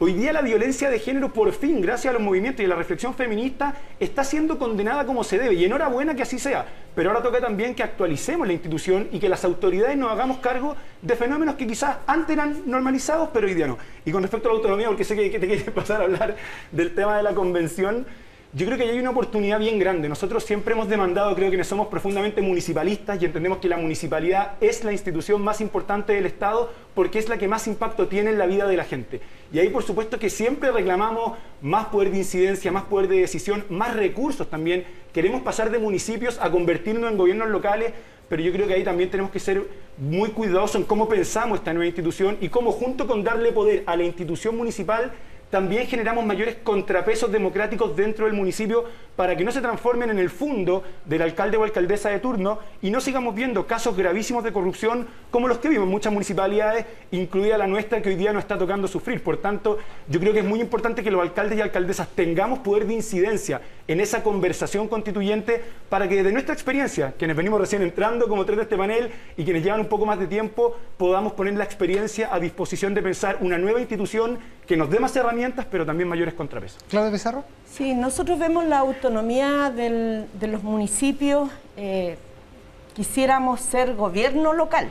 Hoy 0.01 0.13
día 0.13 0.31
la 0.31 0.41
violencia 0.41 0.89
de 0.89 0.97
género, 0.97 1.33
por 1.33 1.51
fin, 1.51 1.81
gracias 1.81 2.11
a 2.11 2.13
los 2.13 2.21
movimientos 2.21 2.61
y 2.61 2.65
a 2.65 2.69
la 2.69 2.75
reflexión 2.75 3.13
feminista, 3.13 3.75
está 3.99 4.23
siendo 4.23 4.57
condenada 4.57 5.05
como 5.05 5.25
se 5.25 5.37
debe. 5.37 5.55
Y 5.55 5.65
enhorabuena 5.65 6.15
que 6.15 6.23
así 6.23 6.39
sea. 6.39 6.65
Pero 6.95 7.09
ahora 7.09 7.21
toca 7.21 7.41
también 7.41 7.75
que 7.75 7.83
actualicemos 7.83 8.47
la 8.47 8.53
institución 8.53 9.09
y 9.11 9.19
que 9.19 9.27
las 9.27 9.43
autoridades 9.43 9.97
nos 9.97 10.09
hagamos 10.11 10.37
cargo 10.37 10.77
de 11.01 11.15
fenómenos 11.15 11.55
que 11.55 11.67
quizás 11.67 11.97
antes 12.07 12.33
eran 12.33 12.63
normalizados, 12.65 13.29
pero 13.33 13.45
hoy 13.45 13.55
día 13.55 13.67
no. 13.67 13.77
Y 14.05 14.11
con 14.11 14.21
respecto 14.21 14.47
a 14.47 14.53
la 14.53 14.57
autonomía, 14.57 14.87
porque 14.87 15.03
sé 15.03 15.15
que 15.15 15.37
te 15.37 15.47
quieres 15.47 15.69
pasar 15.71 16.01
a 16.01 16.05
hablar 16.05 16.35
del 16.71 16.95
tema 16.95 17.17
de 17.17 17.23
la 17.23 17.35
convención, 17.35 18.05
yo 18.51 18.65
creo 18.65 18.79
que 18.79 18.83
hay 18.83 18.97
una 18.97 19.11
oportunidad 19.11 19.59
bien 19.59 19.77
grande. 19.77 20.09
Nosotros 20.09 20.43
siempre 20.43 20.73
hemos 20.73 20.89
demandado, 20.89 21.35
creo 21.35 21.51
que 21.51 21.63
somos 21.63 21.87
profundamente 21.87 22.41
municipalistas 22.41 23.21
y 23.21 23.25
entendemos 23.25 23.59
que 23.59 23.69
la 23.69 23.77
municipalidad 23.77 24.53
es 24.59 24.83
la 24.83 24.91
institución 24.91 25.43
más 25.43 25.61
importante 25.61 26.13
del 26.13 26.25
Estado 26.25 26.71
porque 26.95 27.19
es 27.19 27.29
la 27.29 27.37
que 27.37 27.47
más 27.47 27.67
impacto 27.67 28.07
tiene 28.07 28.31
en 28.31 28.39
la 28.39 28.47
vida 28.47 28.67
de 28.67 28.75
la 28.75 28.85
gente. 28.85 29.21
Y 29.53 29.59
ahí 29.59 29.69
por 29.69 29.83
supuesto 29.83 30.17
que 30.17 30.31
siempre 30.31 30.71
reclamamos 30.71 31.37
más 31.61 31.85
poder 31.87 32.09
de 32.09 32.17
incidencia, 32.17 32.71
más 32.71 32.85
poder 32.85 33.07
de 33.07 33.19
decisión, 33.19 33.65
más 33.69 33.95
recursos 33.95 34.49
también. 34.49 34.83
Queremos 35.13 35.41
pasar 35.41 35.69
de 35.69 35.77
municipios 35.77 36.39
a 36.41 36.49
convertirnos 36.49 37.11
en 37.11 37.19
gobiernos 37.19 37.49
locales, 37.49 37.93
pero 38.29 38.41
yo 38.41 38.51
creo 38.51 38.67
que 38.67 38.73
ahí 38.73 38.83
también 38.83 39.11
tenemos 39.11 39.31
que 39.31 39.39
ser 39.39 39.63
muy 39.99 40.29
cuidadosos 40.29 40.77
en 40.77 40.85
cómo 40.85 41.07
pensamos 41.07 41.59
esta 41.59 41.71
nueva 41.71 41.85
institución 41.85 42.37
y 42.41 42.49
cómo 42.49 42.71
junto 42.71 43.05
con 43.05 43.23
darle 43.23 43.51
poder 43.51 43.83
a 43.85 43.95
la 43.95 44.03
institución 44.03 44.57
municipal 44.57 45.11
también 45.49 45.87
generamos 45.87 46.25
mayores 46.25 46.57
contrapesos 46.63 47.31
democráticos 47.31 47.95
dentro 47.95 48.25
del 48.25 48.35
municipio 48.35 48.85
para 49.15 49.35
que 49.35 49.43
no 49.43 49.51
se 49.51 49.61
transformen 49.61 50.11
en 50.11 50.19
el 50.19 50.29
fondo 50.29 50.83
del 51.05 51.23
alcalde 51.23 51.57
o 51.57 51.63
alcaldesa 51.63 52.09
de 52.09 52.19
turno 52.19 52.59
y 52.81 52.91
no 52.91 53.01
sigamos 53.01 53.33
viendo 53.33 53.65
casos 53.65 53.97
gravísimos 53.97 54.43
de 54.43 54.53
corrupción 54.53 55.07
como 55.31 55.47
los 55.47 55.57
que 55.57 55.69
vimos 55.69 55.85
en 55.85 55.91
muchas 55.91 56.13
municipalidades, 56.13 56.85
incluida 57.11 57.57
la 57.57 57.67
nuestra, 57.67 58.01
que 58.01 58.09
hoy 58.09 58.15
día 58.15 58.31
nos 58.31 58.43
está 58.43 58.57
tocando 58.57 58.87
sufrir. 58.87 59.23
Por 59.23 59.37
tanto, 59.37 59.79
yo 60.07 60.19
creo 60.19 60.33
que 60.33 60.39
es 60.39 60.45
muy 60.45 60.61
importante 60.61 61.03
que 61.03 61.11
los 61.11 61.21
alcaldes 61.21 61.57
y 61.57 61.61
alcaldesas 61.61 62.07
tengamos 62.09 62.59
poder 62.59 62.85
de 62.85 62.93
incidencia 62.93 63.59
en 63.87 63.99
esa 63.99 64.21
conversación 64.23 64.87
constituyente 64.87 65.61
para 65.89 66.07
que 66.07 66.17
desde 66.17 66.31
nuestra 66.31 66.53
experiencia, 66.53 67.13
quienes 67.17 67.35
venimos 67.35 67.59
recién 67.59 67.81
entrando 67.81 68.27
como 68.27 68.45
tres 68.45 68.57
de 68.57 68.63
este 68.63 68.77
panel 68.77 69.11
y 69.35 69.43
quienes 69.43 69.63
llevan 69.63 69.81
un 69.81 69.87
poco 69.87 70.05
más 70.05 70.19
de 70.19 70.27
tiempo, 70.27 70.77
podamos 70.95 71.33
poner 71.33 71.55
la 71.55 71.63
experiencia 71.63 72.33
a 72.33 72.39
disposición 72.39 72.93
de 72.93 73.01
pensar 73.01 73.39
una 73.41 73.57
nueva 73.57 73.79
institución 73.79 74.37
que 74.67 74.77
nos 74.77 74.89
dé 74.91 74.99
más 74.99 75.15
herramientas 75.15 75.38
pero 75.69 75.85
también 75.85 76.09
mayores 76.09 76.33
contrapesos. 76.33 76.83
Claudia 76.89 77.11
Pizarro. 77.11 77.43
Sí, 77.71 77.93
nosotros 77.93 78.39
vemos 78.39 78.65
la 78.65 78.79
autonomía 78.79 79.69
de 79.71 80.47
los 80.47 80.63
municipios, 80.63 81.49
eh, 81.77 82.17
quisiéramos 82.93 83.61
ser 83.61 83.95
gobierno 83.95 84.53
local. 84.53 84.89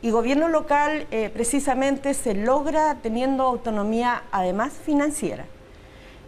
Y 0.00 0.10
gobierno 0.10 0.48
local 0.48 1.06
eh, 1.10 1.30
precisamente 1.32 2.14
se 2.14 2.34
logra 2.34 2.96
teniendo 3.02 3.44
autonomía 3.44 4.24
además 4.32 4.72
financiera. 4.84 5.46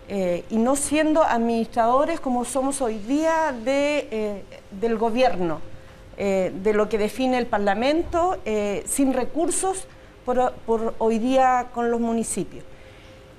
Eh, 0.08 0.44
y 0.50 0.56
no 0.56 0.76
siendo 0.76 1.22
administradores 1.22 2.20
como 2.20 2.44
somos 2.44 2.80
hoy 2.82 2.98
día 2.98 3.54
de, 3.64 4.44
del 4.70 4.98
gobierno, 4.98 5.60
de 6.16 6.72
lo 6.72 6.88
que 6.88 6.96
define 6.96 7.38
el 7.38 7.46
Parlamento, 7.46 8.38
sin 8.84 9.12
recursos 9.12 9.88
por 10.24 10.94
hoy 10.98 11.18
día 11.18 11.70
con 11.74 11.90
los 11.90 12.00
municipios. 12.00 12.62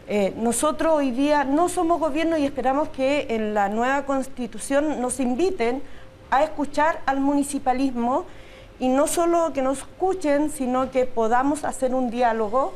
Eh, 0.08 0.34
nosotros 0.38 0.94
hoy 0.94 1.10
día 1.10 1.44
no 1.44 1.68
somos 1.68 2.00
gobierno 2.00 2.38
y 2.38 2.46
esperamos 2.46 2.90
que 2.90 3.26
en 3.30 3.56
la 3.56 3.70
nueva 3.70 4.06
constitución 4.06 5.02
nos 5.02 5.20
inviten 5.20 5.82
a 6.30 6.44
escuchar 6.44 7.02
al 7.08 7.20
municipalismo 7.20 8.26
y 8.80 8.88
no 8.90 9.08
solo 9.08 9.52
que 9.52 9.64
nos 9.64 9.80
escuchen, 9.80 10.52
sino 10.52 10.92
que 10.92 11.08
podamos 11.08 11.64
hacer 11.64 11.96
un 11.96 12.12
diálogo 12.12 12.74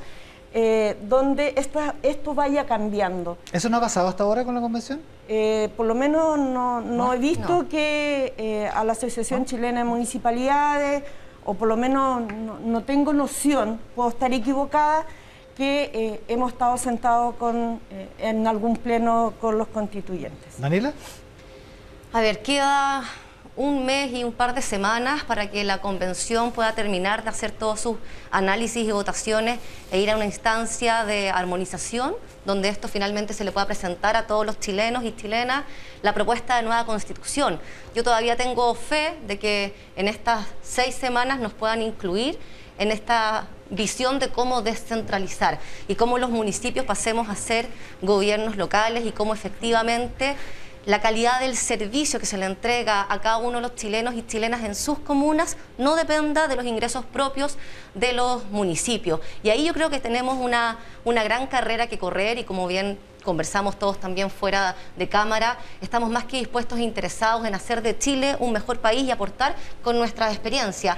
eh, 0.55 0.97
donde 1.07 1.53
esto, 1.55 1.79
esto 2.01 2.33
vaya 2.33 2.65
cambiando. 2.65 3.37
¿Eso 3.51 3.69
no 3.69 3.77
ha 3.77 3.81
pasado 3.81 4.07
hasta 4.07 4.23
ahora 4.23 4.43
con 4.43 4.55
la 4.55 4.61
convención? 4.61 4.99
Eh, 5.27 5.69
por 5.77 5.85
lo 5.85 5.93
menos 5.93 6.39
no, 6.39 7.13
he 7.13 7.19
visto 7.19 7.67
que 7.69 8.71
a 8.73 8.83
la 8.83 8.93
Asociación 8.93 9.45
Chilena 9.45 9.79
de 9.79 9.85
Municipalidades, 9.85 11.03
o 11.45 11.53
por 11.53 11.67
lo 11.67 11.77
menos 11.77 12.23
no 12.65 12.83
tengo 12.83 13.13
noción, 13.13 13.79
puedo 13.95 14.09
estar 14.09 14.33
equivocada, 14.33 15.05
que 15.59 15.91
eh, 15.93 16.21
hemos 16.29 16.53
estado 16.53 16.77
sentados 16.77 17.35
con, 17.35 17.81
eh, 17.91 18.07
en 18.19 18.47
algún 18.47 18.77
pleno 18.77 19.33
con 19.41 19.57
los 19.57 19.67
constituyentes. 19.67 20.57
Daniela. 20.57 20.93
A 22.13 22.21
ver, 22.21 22.41
queda 22.41 23.03
un 23.57 23.85
mes 23.85 24.13
y 24.13 24.23
un 24.23 24.31
par 24.31 24.55
de 24.55 24.61
semanas 24.61 25.25
para 25.25 25.51
que 25.51 25.65
la 25.65 25.81
convención 25.81 26.53
pueda 26.53 26.75
terminar 26.75 27.23
de 27.23 27.29
hacer 27.31 27.51
todos 27.51 27.81
sus 27.81 27.97
análisis 28.31 28.87
y 28.87 28.91
votaciones 28.93 29.59
e 29.91 29.99
ir 29.99 30.09
a 30.09 30.15
una 30.15 30.23
instancia 30.23 31.03
de 31.03 31.29
armonización 31.29 32.15
donde 32.45 32.69
esto 32.69 32.87
finalmente 32.87 33.33
se 33.33 33.43
le 33.43 33.51
pueda 33.51 33.65
presentar 33.65 34.15
a 34.15 34.27
todos 34.27 34.45
los 34.45 34.61
chilenos 34.61 35.03
y 35.03 35.13
chilenas 35.13 35.65
la 36.03 36.13
propuesta 36.13 36.55
de 36.55 36.63
nueva 36.63 36.85
constitución. 36.85 37.59
Yo 37.93 38.01
todavía 38.05 38.37
tengo 38.37 38.73
fe 38.75 39.17
de 39.27 39.37
que 39.37 39.75
en 39.97 40.07
estas 40.07 40.47
seis 40.61 40.95
semanas 40.95 41.41
nos 41.41 41.51
puedan 41.51 41.81
incluir 41.81 42.39
en 42.77 42.91
esta 42.91 43.49
visión 43.69 44.19
de 44.19 44.29
cómo 44.29 44.61
descentralizar 44.61 45.59
y 45.87 45.95
cómo 45.95 46.17
los 46.17 46.29
municipios 46.29 46.85
pasemos 46.85 47.29
a 47.29 47.35
ser 47.35 47.67
gobiernos 48.01 48.57
locales 48.57 49.05
y 49.05 49.11
cómo 49.11 49.33
efectivamente 49.33 50.35
la 50.85 51.01
calidad 51.01 51.39
del 51.39 51.55
servicio 51.55 52.19
que 52.19 52.25
se 52.25 52.37
le 52.37 52.45
entrega 52.45 53.05
a 53.09 53.21
cada 53.21 53.37
uno 53.37 53.57
de 53.57 53.61
los 53.61 53.75
chilenos 53.75 54.15
y 54.15 54.25
chilenas 54.25 54.63
en 54.63 54.75
sus 54.75 54.97
comunas 54.99 55.57
no 55.77 55.95
dependa 55.95 56.47
de 56.47 56.55
los 56.55 56.65
ingresos 56.65 57.05
propios 57.05 57.57
de 57.93 58.13
los 58.13 58.45
municipios. 58.45 59.19
Y 59.43 59.49
ahí 59.49 59.65
yo 59.65 59.73
creo 59.73 59.89
que 59.89 59.99
tenemos 59.99 60.37
una, 60.37 60.79
una 61.03 61.23
gran 61.23 61.47
carrera 61.47 61.87
que 61.87 61.99
correr 61.99 62.37
y 62.39 62.43
como 62.43 62.65
bien 62.65 62.97
conversamos 63.23 63.77
todos 63.77 63.99
también 63.99 64.29
fuera 64.29 64.75
de 64.97 65.09
cámara, 65.09 65.57
estamos 65.81 66.09
más 66.09 66.23
que 66.23 66.37
dispuestos 66.37 66.79
e 66.79 66.83
interesados 66.83 67.45
en 67.45 67.53
hacer 67.53 67.81
de 67.81 67.97
Chile 67.97 68.35
un 68.39 68.53
mejor 68.53 68.79
país 68.79 69.03
y 69.03 69.11
aportar 69.11 69.55
con 69.83 69.97
nuestra 69.97 70.31
experiencia. 70.31 70.97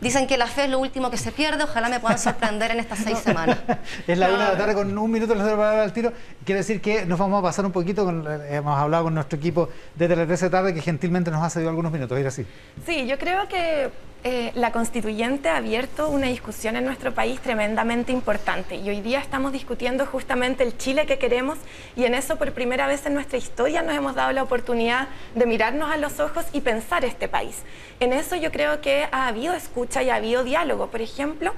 Dicen 0.00 0.26
que 0.26 0.36
la 0.36 0.46
fe 0.46 0.64
es 0.64 0.70
lo 0.70 0.78
último 0.78 1.10
que 1.10 1.16
se 1.16 1.32
pierde, 1.32 1.64
ojalá 1.64 1.88
me 1.88 2.00
puedan 2.00 2.18
sorprender 2.18 2.70
en 2.72 2.80
estas 2.80 2.98
seis 2.98 3.18
semanas. 3.18 3.58
es 4.06 4.18
la 4.18 4.28
una 4.28 4.46
de 4.46 4.52
la 4.52 4.58
tarde 4.58 4.74
con 4.74 4.96
un 4.96 5.10
minuto 5.10 5.34
les 5.34 5.44
doy 5.44 5.56
la 5.56 5.82
al 5.82 5.92
tiro. 5.92 6.12
Quiere 6.44 6.60
decir 6.60 6.80
que 6.80 7.06
nos 7.06 7.18
vamos 7.18 7.38
a 7.38 7.42
pasar 7.42 7.64
un 7.64 7.72
poquito, 7.72 8.04
con, 8.04 8.26
eh, 8.26 8.56
hemos 8.56 8.78
hablado 8.78 9.04
con 9.04 9.14
nuestro 9.14 9.38
equipo 9.38 9.68
de 9.94 10.08
Tele 10.08 10.26
13 10.26 10.50
tarde 10.50 10.74
que 10.74 10.80
gentilmente 10.80 11.30
nos 11.30 11.42
ha 11.42 11.48
cedido 11.48 11.70
algunos 11.70 11.92
minutos, 11.92 12.18
ir 12.18 12.26
así. 12.26 12.44
Sí, 12.84 13.06
yo 13.06 13.18
creo 13.18 13.48
que 13.48 13.90
eh, 14.26 14.52
la 14.54 14.72
constituyente 14.72 15.50
ha 15.50 15.58
abierto 15.58 16.08
una 16.08 16.28
discusión 16.28 16.76
en 16.76 16.86
nuestro 16.86 17.12
país 17.12 17.40
tremendamente 17.40 18.10
importante 18.10 18.76
y 18.76 18.88
hoy 18.88 19.02
día 19.02 19.18
estamos 19.18 19.52
discutiendo 19.52 20.06
justamente 20.06 20.62
el 20.64 20.78
Chile 20.78 21.04
que 21.04 21.18
queremos 21.18 21.58
y 21.94 22.04
en 22.04 22.14
eso 22.14 22.36
por 22.36 22.52
primera 22.52 22.86
vez 22.86 23.04
en 23.04 23.12
nuestra 23.12 23.36
historia 23.36 23.82
nos 23.82 23.94
hemos 23.94 24.14
dado 24.14 24.32
la 24.32 24.42
oportunidad 24.42 25.08
de 25.34 25.44
mirarnos 25.44 25.92
a 25.92 25.98
los 25.98 26.20
ojos 26.20 26.46
y 26.54 26.62
pensar 26.62 27.04
este 27.04 27.28
país. 27.28 27.64
En 28.00 28.14
eso 28.14 28.34
yo 28.34 28.50
creo 28.50 28.80
que 28.80 29.06
ha 29.12 29.26
habido 29.26 29.52
escucha 29.52 30.02
y 30.02 30.08
ha 30.08 30.14
habido 30.14 30.42
diálogo. 30.42 30.86
Por 30.86 31.02
ejemplo, 31.02 31.52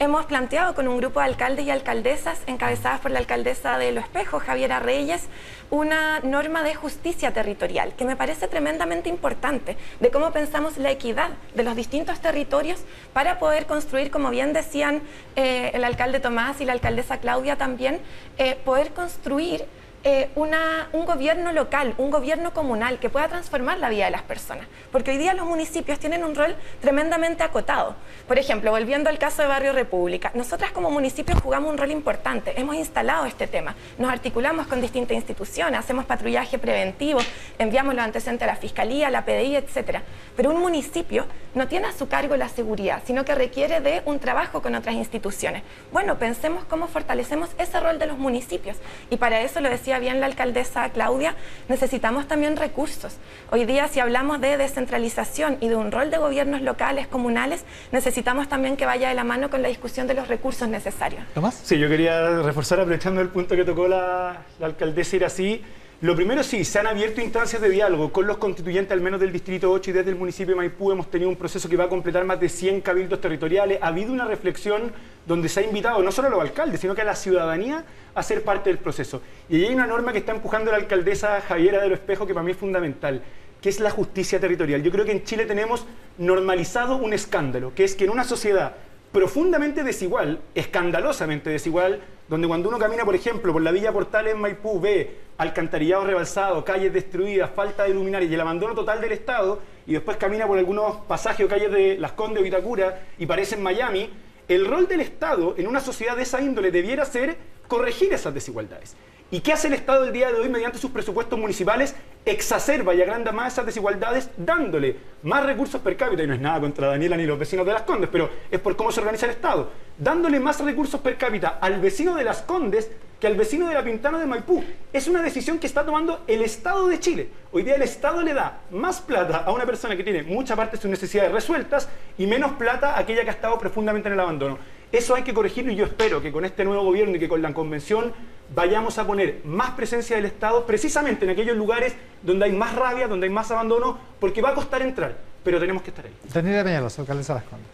hemos 0.00 0.24
planteado 0.24 0.74
con 0.74 0.88
un 0.88 0.96
grupo 0.96 1.20
de 1.20 1.26
alcaldes 1.26 1.66
y 1.66 1.70
alcaldesas, 1.70 2.40
encabezadas 2.46 3.00
por 3.00 3.10
la 3.10 3.18
alcaldesa 3.18 3.76
de 3.76 3.92
Lo 3.92 4.00
Espejo, 4.00 4.40
Javiera 4.40 4.80
Reyes, 4.80 5.28
una 5.68 6.20
norma 6.20 6.62
de 6.62 6.74
justicia 6.74 7.34
territorial 7.34 7.92
que 7.92 8.06
me 8.06 8.16
parece 8.16 8.48
tremendamente 8.48 9.10
importante, 9.10 9.76
de 10.00 10.10
cómo 10.10 10.32
pensamos 10.32 10.78
la 10.78 10.90
equidad 10.90 11.28
de 11.54 11.64
los 11.64 11.76
distintos 11.76 12.18
territorios 12.18 12.80
para 13.12 13.38
poder 13.38 13.66
construir, 13.66 14.10
como 14.10 14.30
bien 14.30 14.54
decían 14.54 15.02
eh, 15.36 15.70
el 15.74 15.84
alcalde 15.84 16.18
Tomás 16.18 16.62
y 16.62 16.64
la 16.64 16.72
alcaldesa 16.72 17.18
Claudia 17.18 17.56
también, 17.56 18.00
eh, 18.38 18.58
poder 18.64 18.94
construir 18.94 19.66
eh, 20.02 20.30
un 20.34 21.04
gobierno 21.04 21.52
local, 21.52 21.94
un 21.98 22.10
gobierno 22.10 22.52
comunal 22.52 22.98
que 22.98 23.10
pueda 23.10 23.28
transformar 23.28 23.78
la 23.78 23.90
vida 23.90 24.06
de 24.06 24.10
las 24.10 24.22
personas. 24.22 24.66
Porque 24.90 25.10
hoy 25.10 25.18
día 25.18 25.34
los 25.34 25.46
municipios 25.46 25.98
tienen 25.98 26.24
un 26.24 26.34
rol 26.34 26.56
tremendamente 26.80 27.42
acotado. 27.42 27.94
Por 28.26 28.38
ejemplo, 28.38 28.70
volviendo 28.70 29.10
al 29.10 29.18
caso 29.18 29.42
de 29.42 29.48
Barrio 29.48 29.72
República, 29.72 30.30
nosotras 30.34 30.72
como 30.72 30.90
municipios 30.90 31.40
jugamos 31.40 31.70
un 31.70 31.78
rol 31.78 31.90
importante. 31.90 32.58
Hemos 32.58 32.76
instalado 32.76 33.26
este 33.26 33.46
tema, 33.46 33.74
nos 33.98 34.10
articulamos 34.10 34.66
con 34.66 34.80
distintas 34.80 35.16
instituciones, 35.16 35.78
hacemos 35.78 36.06
patrullaje 36.06 36.58
preventivo, 36.58 37.20
enviamos 37.58 37.94
los 37.94 38.04
antecedentes 38.04 38.48
a 38.48 38.52
la 38.52 38.56
Fiscalía, 38.56 39.10
la 39.10 39.24
PDI, 39.24 39.56
etcétera. 39.56 40.02
Pero 40.36 40.50
un 40.50 40.60
municipio 40.60 41.26
no 41.54 41.68
tiene 41.68 41.88
a 41.88 41.92
su 41.92 42.08
cargo 42.08 42.36
la 42.36 42.48
seguridad, 42.48 43.02
sino 43.04 43.24
que 43.24 43.34
requiere 43.34 43.80
de 43.80 44.02
un 44.06 44.18
trabajo 44.18 44.62
con 44.62 44.74
otras 44.74 44.94
instituciones. 44.94 45.62
Bueno, 45.92 46.18
pensemos 46.18 46.64
cómo 46.64 46.86
fortalecemos 46.88 47.50
ese 47.58 47.80
rol 47.80 47.98
de 47.98 48.06
los 48.06 48.16
municipios. 48.16 48.76
Y 49.10 49.16
para 49.16 49.40
eso 49.40 49.60
lo 49.60 49.68
decía 49.68 49.89
bien 49.98 50.20
la 50.20 50.26
alcaldesa 50.26 50.88
Claudia, 50.90 51.34
necesitamos 51.68 52.26
también 52.28 52.56
recursos. 52.56 53.16
Hoy 53.50 53.64
día, 53.64 53.88
si 53.88 54.00
hablamos 54.00 54.40
de 54.40 54.56
descentralización 54.56 55.58
y 55.60 55.68
de 55.68 55.76
un 55.76 55.92
rol 55.92 56.10
de 56.10 56.18
gobiernos 56.18 56.62
locales, 56.62 57.06
comunales, 57.08 57.64
necesitamos 57.92 58.48
también 58.48 58.76
que 58.76 58.86
vaya 58.86 59.08
de 59.08 59.14
la 59.14 59.24
mano 59.24 59.50
con 59.50 59.62
la 59.62 59.68
discusión 59.68 60.06
de 60.06 60.14
los 60.14 60.28
recursos 60.28 60.68
necesarios. 60.68 61.22
¿Tomás? 61.34 61.60
Sí, 61.62 61.78
yo 61.78 61.88
quería 61.88 62.40
reforzar, 62.42 62.80
aprovechando 62.80 63.20
el 63.20 63.28
punto 63.28 63.56
que 63.56 63.64
tocó 63.64 63.88
la, 63.88 64.44
la 64.58 64.66
alcaldesa 64.66 65.10
así 65.26 65.62
lo 66.02 66.16
primero 66.16 66.42
sí, 66.42 66.64
se 66.64 66.78
han 66.78 66.86
abierto 66.86 67.20
instancias 67.20 67.60
de 67.60 67.68
diálogo 67.68 68.10
con 68.10 68.26
los 68.26 68.38
constituyentes, 68.38 68.90
al 68.90 69.02
menos 69.02 69.20
del 69.20 69.30
Distrito 69.30 69.70
8 69.70 69.90
y 69.90 69.92
desde 69.92 70.08
el 70.08 70.16
municipio 70.16 70.54
de 70.54 70.56
Maipú 70.56 70.90
hemos 70.90 71.10
tenido 71.10 71.28
un 71.28 71.36
proceso 71.36 71.68
que 71.68 71.76
va 71.76 71.84
a 71.84 71.88
completar 71.90 72.24
más 72.24 72.40
de 72.40 72.48
100 72.48 72.80
cabildos 72.80 73.20
territoriales. 73.20 73.78
Ha 73.82 73.88
habido 73.88 74.10
una 74.10 74.24
reflexión 74.24 74.92
donde 75.26 75.50
se 75.50 75.60
ha 75.60 75.62
invitado 75.62 76.02
no 76.02 76.10
solo 76.10 76.28
a 76.28 76.30
los 76.30 76.40
alcaldes, 76.40 76.80
sino 76.80 76.94
que 76.94 77.02
a 77.02 77.04
la 77.04 77.14
ciudadanía 77.14 77.84
a 78.14 78.22
ser 78.22 78.42
parte 78.44 78.70
del 78.70 78.78
proceso. 78.78 79.20
Y 79.50 79.62
hay 79.62 79.74
una 79.74 79.86
norma 79.86 80.12
que 80.12 80.20
está 80.20 80.32
empujando 80.32 80.70
la 80.70 80.78
alcaldesa 80.78 81.38
Javiera 81.42 81.82
de 81.82 81.90
los 81.90 81.98
Espejo 81.98 82.26
que 82.26 82.32
para 82.32 82.44
mí 82.44 82.52
es 82.52 82.56
fundamental, 82.56 83.20
que 83.60 83.68
es 83.68 83.78
la 83.78 83.90
justicia 83.90 84.40
territorial. 84.40 84.82
Yo 84.82 84.90
creo 84.90 85.04
que 85.04 85.12
en 85.12 85.24
Chile 85.24 85.44
tenemos 85.44 85.84
normalizado 86.16 86.96
un 86.96 87.12
escándalo, 87.12 87.74
que 87.74 87.84
es 87.84 87.94
que 87.94 88.04
en 88.04 88.10
una 88.10 88.24
sociedad 88.24 88.74
profundamente 89.12 89.82
desigual, 89.82 90.40
escandalosamente 90.54 91.50
desigual, 91.50 92.00
donde 92.28 92.46
cuando 92.46 92.68
uno 92.68 92.78
camina, 92.78 93.04
por 93.04 93.14
ejemplo, 93.14 93.52
por 93.52 93.62
la 93.62 93.72
Villa 93.72 93.92
Portal 93.92 94.28
en 94.28 94.40
Maipú, 94.40 94.80
ve 94.80 95.18
alcantarillado 95.36 96.04
rebalsado, 96.04 96.64
calles 96.64 96.92
destruidas, 96.92 97.50
falta 97.50 97.84
de 97.84 97.94
luminarias 97.94 98.30
y 98.30 98.34
el 98.34 98.40
abandono 98.40 98.74
total 98.74 99.00
del 99.00 99.12
Estado, 99.12 99.60
y 99.86 99.94
después 99.94 100.16
camina 100.16 100.46
por 100.46 100.58
algunos 100.58 100.96
pasajes 101.08 101.44
o 101.44 101.48
calles 101.48 101.72
de 101.72 101.96
Las 101.98 102.12
Condes 102.12 102.40
o 102.40 102.44
Vitacura 102.44 103.00
y 103.18 103.26
parece 103.26 103.56
en 103.56 103.62
Miami, 103.62 104.10
el 104.46 104.66
rol 104.66 104.86
del 104.86 105.00
Estado 105.00 105.54
en 105.56 105.66
una 105.66 105.80
sociedad 105.80 106.16
de 106.16 106.22
esa 106.22 106.40
índole 106.40 106.70
debiera 106.70 107.04
ser 107.04 107.36
corregir 107.66 108.12
esas 108.12 108.34
desigualdades. 108.34 108.96
¿Y 109.32 109.40
qué 109.42 109.52
hace 109.52 109.68
el 109.68 109.74
Estado 109.74 110.06
el 110.06 110.12
día 110.12 110.32
de 110.32 110.40
hoy 110.40 110.48
mediante 110.48 110.78
sus 110.78 110.90
presupuestos 110.90 111.38
municipales? 111.38 111.94
Exacerba 112.24 112.94
y 112.96 113.00
agranda 113.00 113.30
más 113.30 113.52
esas 113.52 113.64
desigualdades 113.64 114.28
dándole 114.36 114.96
más 115.22 115.46
recursos 115.46 115.80
per 115.80 115.96
cápita, 115.96 116.24
y 116.24 116.26
no 116.26 116.34
es 116.34 116.40
nada 116.40 116.58
contra 116.58 116.88
Daniela 116.88 117.16
ni 117.16 117.26
los 117.26 117.38
vecinos 117.38 117.64
de 117.64 117.72
Las 117.72 117.82
Condes, 117.82 118.10
pero 118.10 118.28
es 118.50 118.58
por 118.58 118.74
cómo 118.74 118.90
se 118.90 118.98
organiza 118.98 119.26
el 119.26 119.32
Estado, 119.32 119.70
dándole 119.96 120.40
más 120.40 120.58
recursos 120.60 121.00
per 121.00 121.16
cápita 121.16 121.58
al 121.60 121.80
vecino 121.80 122.16
de 122.16 122.24
Las 122.24 122.42
Condes 122.42 122.90
que 123.20 123.28
al 123.28 123.36
vecino 123.36 123.68
de 123.68 123.74
la 123.74 123.84
Pintana 123.84 124.18
de 124.18 124.26
Maipú. 124.26 124.64
Es 124.92 125.06
una 125.06 125.22
decisión 125.22 125.60
que 125.60 125.68
está 125.68 125.84
tomando 125.84 126.24
el 126.26 126.42
Estado 126.42 126.88
de 126.88 126.98
Chile. 126.98 127.28
Hoy 127.52 127.62
día 127.62 127.76
el 127.76 127.82
Estado 127.82 128.22
le 128.22 128.34
da 128.34 128.62
más 128.72 129.00
plata 129.00 129.44
a 129.46 129.52
una 129.52 129.64
persona 129.64 129.94
que 129.94 130.02
tiene 130.02 130.24
mucha 130.24 130.56
parte 130.56 130.76
de 130.76 130.82
sus 130.82 130.90
necesidades 130.90 131.30
resueltas 131.30 131.88
y 132.18 132.26
menos 132.26 132.52
plata 132.52 132.94
a 132.94 133.00
aquella 133.00 133.22
que 133.22 133.28
ha 133.28 133.34
estado 133.34 133.58
profundamente 133.58 134.08
en 134.08 134.14
el 134.14 134.20
abandono. 134.20 134.58
Eso 134.92 135.14
hay 135.14 135.22
que 135.22 135.32
corregirlo 135.32 135.70
y 135.70 135.76
yo 135.76 135.84
espero 135.84 136.20
que 136.20 136.32
con 136.32 136.44
este 136.44 136.64
nuevo 136.64 136.82
gobierno 136.82 137.16
y 137.16 137.20
que 137.20 137.28
con 137.28 137.40
la 137.40 137.54
convención 137.54 138.12
vayamos 138.52 138.98
a 138.98 139.06
poner 139.06 139.40
más 139.44 139.70
presencia 139.70 140.16
del 140.16 140.24
Estado 140.24 140.66
precisamente 140.66 141.24
en 141.24 141.30
aquellos 141.30 141.56
lugares 141.56 141.94
donde 142.22 142.46
hay 142.46 142.52
más 142.52 142.74
rabia, 142.74 143.06
donde 143.06 143.28
hay 143.28 143.32
más 143.32 143.50
abandono, 143.52 143.98
porque 144.18 144.42
va 144.42 144.50
a 144.50 144.54
costar 144.54 144.82
entrar, 144.82 145.16
pero 145.44 145.60
tenemos 145.60 145.82
que 145.82 145.90
estar 145.90 146.06
ahí. 146.06 146.12
Daniela 146.32 146.64
Peñalosa, 146.64 147.02
alcaldesa 147.02 147.34
Las 147.34 147.44
Condes. 147.44 147.68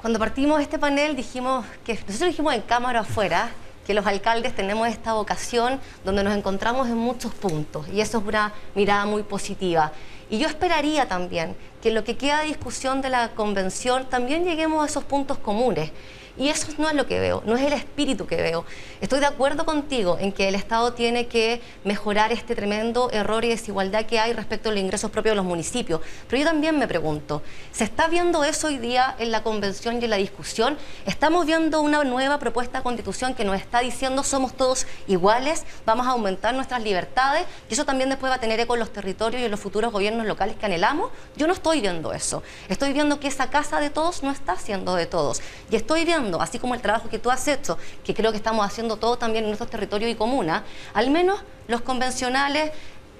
Cuando 0.00 0.18
partimos 0.18 0.56
de 0.56 0.64
este 0.64 0.78
panel 0.78 1.14
dijimos 1.14 1.66
que 1.84 1.92
nosotros 1.94 2.30
dijimos 2.30 2.54
en 2.54 2.62
cámara 2.62 3.00
afuera 3.00 3.50
que 3.86 3.92
los 3.92 4.06
alcaldes 4.06 4.54
tenemos 4.54 4.88
esta 4.88 5.12
vocación 5.12 5.78
donde 6.04 6.24
nos 6.24 6.34
encontramos 6.34 6.88
en 6.88 6.96
muchos 6.96 7.34
puntos 7.34 7.86
y 7.88 8.00
eso 8.00 8.18
es 8.18 8.24
una 8.24 8.52
mirada 8.74 9.04
muy 9.04 9.24
positiva. 9.24 9.92
Y 10.30 10.38
yo 10.38 10.48
esperaría 10.48 11.06
también 11.06 11.54
que 11.82 11.90
en 11.90 11.96
lo 11.96 12.04
que 12.04 12.16
queda 12.16 12.40
de 12.40 12.46
discusión 12.46 13.02
de 13.02 13.10
la 13.10 13.32
convención 13.32 14.06
también 14.08 14.44
lleguemos 14.44 14.82
a 14.82 14.86
esos 14.86 15.04
puntos 15.04 15.36
comunes 15.36 15.92
y 16.36 16.48
eso 16.48 16.68
no 16.78 16.88
es 16.88 16.94
lo 16.94 17.06
que 17.06 17.20
veo, 17.20 17.42
no 17.44 17.56
es 17.56 17.62
el 17.62 17.74
espíritu 17.74 18.26
que 18.26 18.36
veo. 18.36 18.64
Estoy 19.00 19.20
de 19.20 19.26
acuerdo 19.26 19.66
contigo 19.66 20.16
en 20.18 20.32
que 20.32 20.48
el 20.48 20.54
Estado 20.54 20.94
tiene 20.94 21.26
que 21.26 21.60
mejorar 21.84 22.32
este 22.32 22.54
tremendo 22.54 23.10
error 23.12 23.44
y 23.44 23.48
desigualdad 23.48 24.06
que 24.06 24.18
hay 24.18 24.32
respecto 24.32 24.70
a 24.70 24.72
los 24.72 24.80
ingresos 24.80 25.10
propios 25.10 25.32
de 25.32 25.36
los 25.36 25.44
municipios. 25.44 26.00
Pero 26.28 26.40
yo 26.42 26.48
también 26.48 26.78
me 26.78 26.88
pregunto, 26.88 27.42
¿se 27.72 27.84
está 27.84 28.08
viendo 28.08 28.44
eso 28.44 28.68
hoy 28.68 28.78
día 28.78 29.14
en 29.18 29.30
la 29.30 29.42
convención 29.42 30.00
y 30.00 30.04
en 30.04 30.10
la 30.10 30.16
discusión? 30.16 30.78
¿Estamos 31.04 31.44
viendo 31.44 31.80
una 31.82 32.02
nueva 32.04 32.38
propuesta 32.38 32.78
de 32.78 32.84
constitución 32.84 33.34
que 33.34 33.44
nos 33.44 33.56
está 33.56 33.80
diciendo 33.80 34.22
somos 34.22 34.54
todos 34.54 34.86
iguales, 35.06 35.64
vamos 35.84 36.06
a 36.06 36.10
aumentar 36.10 36.54
nuestras 36.54 36.82
libertades 36.82 37.44
y 37.68 37.74
eso 37.74 37.84
también 37.84 38.08
después 38.08 38.30
va 38.30 38.36
a 38.36 38.40
tener 38.40 38.58
eco 38.58 38.74
en 38.74 38.80
los 38.80 38.92
territorios 38.92 39.42
y 39.42 39.44
en 39.44 39.50
los 39.50 39.60
futuros 39.60 39.92
gobiernos 39.92 40.26
locales 40.26 40.56
que 40.56 40.64
anhelamos? 40.66 41.10
Yo 41.36 41.46
no 41.46 41.52
estoy 41.52 41.80
viendo 41.80 42.12
eso. 42.12 42.42
Estoy 42.68 42.92
viendo 42.92 43.20
que 43.20 43.28
esa 43.28 43.50
casa 43.50 43.80
de 43.80 43.90
todos 43.90 44.22
no 44.22 44.30
está 44.30 44.56
siendo 44.56 44.94
de 44.94 45.06
todos. 45.06 45.42
Y 45.70 45.76
estoy 45.76 46.04
viendo 46.04 46.21
así 46.40 46.58
como 46.58 46.74
el 46.74 46.80
trabajo 46.80 47.08
que 47.08 47.18
tú 47.18 47.30
has 47.30 47.46
hecho, 47.48 47.78
que 48.04 48.14
creo 48.14 48.30
que 48.30 48.36
estamos 48.36 48.64
haciendo 48.64 48.96
todo 48.96 49.16
también 49.16 49.44
en 49.44 49.50
nuestros 49.50 49.70
territorios 49.70 50.10
y 50.10 50.14
comunas, 50.14 50.62
al 50.94 51.10
menos 51.10 51.40
los 51.68 51.80
convencionales 51.80 52.72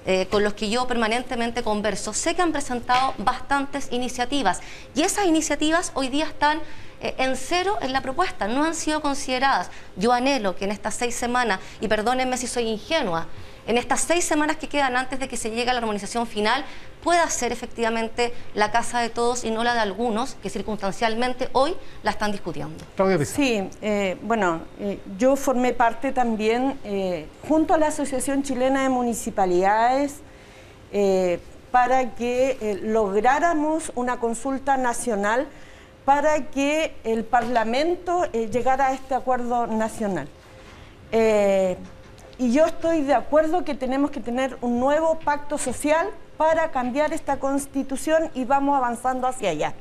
eh, 0.05 0.27
con 0.29 0.43
los 0.43 0.53
que 0.53 0.69
yo 0.69 0.85
permanentemente 0.85 1.63
converso, 1.63 2.13
sé 2.13 2.35
que 2.35 2.41
han 2.41 2.51
presentado 2.51 3.13
bastantes 3.17 3.87
iniciativas 3.91 4.59
y 4.93 5.01
esas 5.03 5.25
iniciativas 5.25 5.91
hoy 5.95 6.09
día 6.09 6.25
están 6.25 6.59
eh, 7.01 7.15
en 7.17 7.37
cero 7.37 7.77
en 7.81 7.93
la 7.93 8.01
propuesta, 8.01 8.47
no 8.47 8.63
han 8.63 8.75
sido 8.75 9.01
consideradas. 9.01 9.69
Yo 9.95 10.11
anhelo 10.11 10.55
que 10.55 10.65
en 10.65 10.71
estas 10.71 10.95
seis 10.95 11.15
semanas, 11.15 11.59
y 11.79 11.87
perdónenme 11.87 12.37
si 12.37 12.47
soy 12.47 12.67
ingenua, 12.67 13.27
en 13.67 13.77
estas 13.77 14.01
seis 14.01 14.25
semanas 14.25 14.57
que 14.57 14.67
quedan 14.67 14.95
antes 14.95 15.19
de 15.19 15.27
que 15.27 15.37
se 15.37 15.51
llegue 15.51 15.69
a 15.69 15.73
la 15.73 15.79
armonización 15.79 16.27
final, 16.27 16.65
pueda 17.03 17.29
ser 17.29 17.51
efectivamente 17.51 18.33
la 18.53 18.71
casa 18.71 18.99
de 18.99 19.09
todos 19.09 19.43
y 19.43 19.51
no 19.51 19.63
la 19.63 19.73
de 19.73 19.81
algunos 19.81 20.35
que 20.35 20.49
circunstancialmente 20.49 21.49
hoy 21.53 21.75
la 22.01 22.11
están 22.11 22.31
discutiendo. 22.31 22.83
Sí, 23.25 23.69
eh, 23.81 24.17
bueno, 24.21 24.61
eh, 24.79 24.99
yo 25.17 25.35
formé 25.35 25.73
parte 25.73 26.11
también, 26.11 26.79
eh, 26.83 27.27
junto 27.47 27.73
a 27.73 27.77
la 27.77 27.87
Asociación 27.87 28.43
Chilena 28.43 28.83
de 28.83 28.89
Municipalidades, 28.89 30.21
para 31.71 32.13
que 32.13 32.79
lográramos 32.83 33.91
una 33.95 34.19
consulta 34.19 34.77
nacional 34.77 35.47
para 36.05 36.51
que 36.51 36.95
el 37.03 37.23
Parlamento 37.23 38.25
eh, 38.33 38.49
llegara 38.51 38.87
a 38.87 38.93
este 38.93 39.15
acuerdo 39.15 39.67
nacional. 39.67 40.27
Y 42.37 42.51
yo 42.51 42.65
estoy 42.65 43.01
de 43.01 43.13
acuerdo 43.13 43.63
que 43.63 43.75
tenemos 43.75 44.09
que 44.09 44.19
tener 44.19 44.57
un 44.61 44.79
nuevo 44.79 45.19
pacto 45.19 45.57
social 45.57 46.09
para 46.37 46.71
cambiar 46.71 47.13
esta 47.13 47.39
constitución 47.39 48.31
y 48.33 48.45
vamos 48.45 48.75
avanzando 48.75 49.27
hacia 49.27 49.51
allá. 49.51 49.73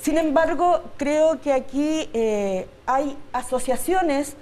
Sin 0.00 0.18
embargo, 0.18 0.82
creo 0.96 1.40
que 1.40 1.52
aquí 1.52 2.08
eh, 2.12 2.68
hay 2.86 3.16
asociaciones, 3.32 4.36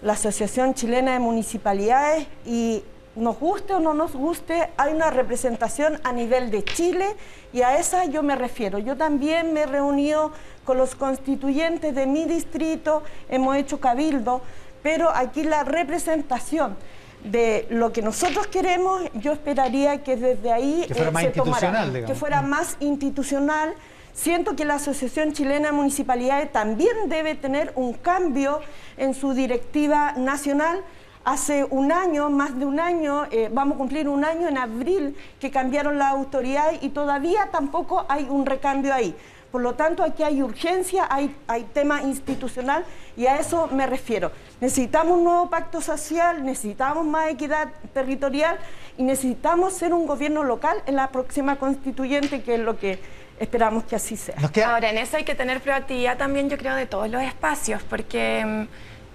la 0.00 0.14
Asociación 0.14 0.72
Chilena 0.72 1.12
de 1.12 1.18
Municipalidades, 1.18 2.26
y 2.46 2.82
nos 3.14 3.38
guste 3.38 3.74
o 3.74 3.80
no 3.80 3.94
nos 3.94 4.14
guste, 4.14 4.70
hay 4.76 4.92
una 4.92 5.10
representación 5.10 6.00
a 6.02 6.12
nivel 6.12 6.50
de 6.50 6.64
Chile 6.64 7.14
y 7.52 7.62
a 7.62 7.78
esa 7.78 8.06
yo 8.06 8.22
me 8.22 8.34
refiero. 8.34 8.78
Yo 8.78 8.96
también 8.96 9.52
me 9.52 9.62
he 9.62 9.66
reunido 9.66 10.32
con 10.64 10.78
los 10.78 10.94
constituyentes 10.94 11.94
de 11.94 12.06
mi 12.06 12.24
distrito, 12.24 13.02
hemos 13.28 13.56
hecho 13.56 13.78
cabildo, 13.78 14.40
pero 14.84 15.10
aquí 15.12 15.42
la 15.42 15.64
representación 15.64 16.76
de 17.24 17.66
lo 17.70 17.90
que 17.90 18.02
nosotros 18.02 18.46
queremos, 18.46 19.02
yo 19.14 19.32
esperaría 19.32 20.04
que 20.04 20.14
desde 20.14 20.52
ahí 20.52 20.84
que 20.86 20.94
fuera, 20.94 21.10
más, 21.10 21.24
institucional, 21.24 22.04
que 22.06 22.14
fuera 22.14 22.42
más 22.42 22.76
institucional 22.78 23.74
Siento 24.14 24.54
que 24.54 24.64
la 24.64 24.74
Asociación 24.74 25.32
Chilena 25.32 25.70
de 25.70 25.72
Municipalidades 25.72 26.52
también 26.52 27.08
debe 27.08 27.34
tener 27.34 27.72
un 27.74 27.94
cambio 27.94 28.60
en 28.96 29.12
su 29.12 29.34
directiva 29.34 30.12
nacional. 30.12 30.82
Hace 31.24 31.64
un 31.64 31.90
año, 31.90 32.30
más 32.30 32.56
de 32.56 32.64
un 32.64 32.78
año, 32.78 33.24
eh, 33.32 33.50
vamos 33.52 33.74
a 33.74 33.78
cumplir 33.78 34.08
un 34.08 34.24
año 34.24 34.46
en 34.46 34.56
abril 34.56 35.16
que 35.40 35.50
cambiaron 35.50 35.98
las 35.98 36.12
autoridades 36.12 36.78
y 36.80 36.90
todavía 36.90 37.48
tampoco 37.50 38.06
hay 38.08 38.28
un 38.30 38.46
recambio 38.46 38.94
ahí. 38.94 39.16
Por 39.54 39.62
lo 39.62 39.74
tanto, 39.74 40.02
aquí 40.02 40.24
hay 40.24 40.42
urgencia, 40.42 41.06
hay, 41.08 41.32
hay 41.46 41.62
tema 41.72 42.02
institucional 42.02 42.84
y 43.16 43.26
a 43.26 43.38
eso 43.38 43.68
me 43.68 43.86
refiero. 43.86 44.32
Necesitamos 44.60 45.16
un 45.16 45.22
nuevo 45.22 45.48
pacto 45.48 45.80
social, 45.80 46.44
necesitamos 46.44 47.06
más 47.06 47.30
equidad 47.30 47.68
territorial 47.92 48.58
y 48.98 49.04
necesitamos 49.04 49.72
ser 49.72 49.94
un 49.94 50.08
gobierno 50.08 50.42
local 50.42 50.78
en 50.86 50.96
la 50.96 51.06
próxima 51.12 51.54
constituyente, 51.54 52.42
que 52.42 52.56
es 52.56 52.60
lo 52.62 52.80
que 52.80 52.98
esperamos 53.38 53.84
que 53.84 53.94
así 53.94 54.16
sea. 54.16 54.34
Ahora, 54.66 54.90
en 54.90 54.98
eso 54.98 55.18
hay 55.18 55.24
que 55.24 55.36
tener 55.36 55.60
proactividad 55.60 56.18
también, 56.18 56.50
yo 56.50 56.58
creo, 56.58 56.74
de 56.74 56.86
todos 56.86 57.08
los 57.08 57.22
espacios, 57.22 57.80
porque 57.84 58.44
mm, 58.44 58.64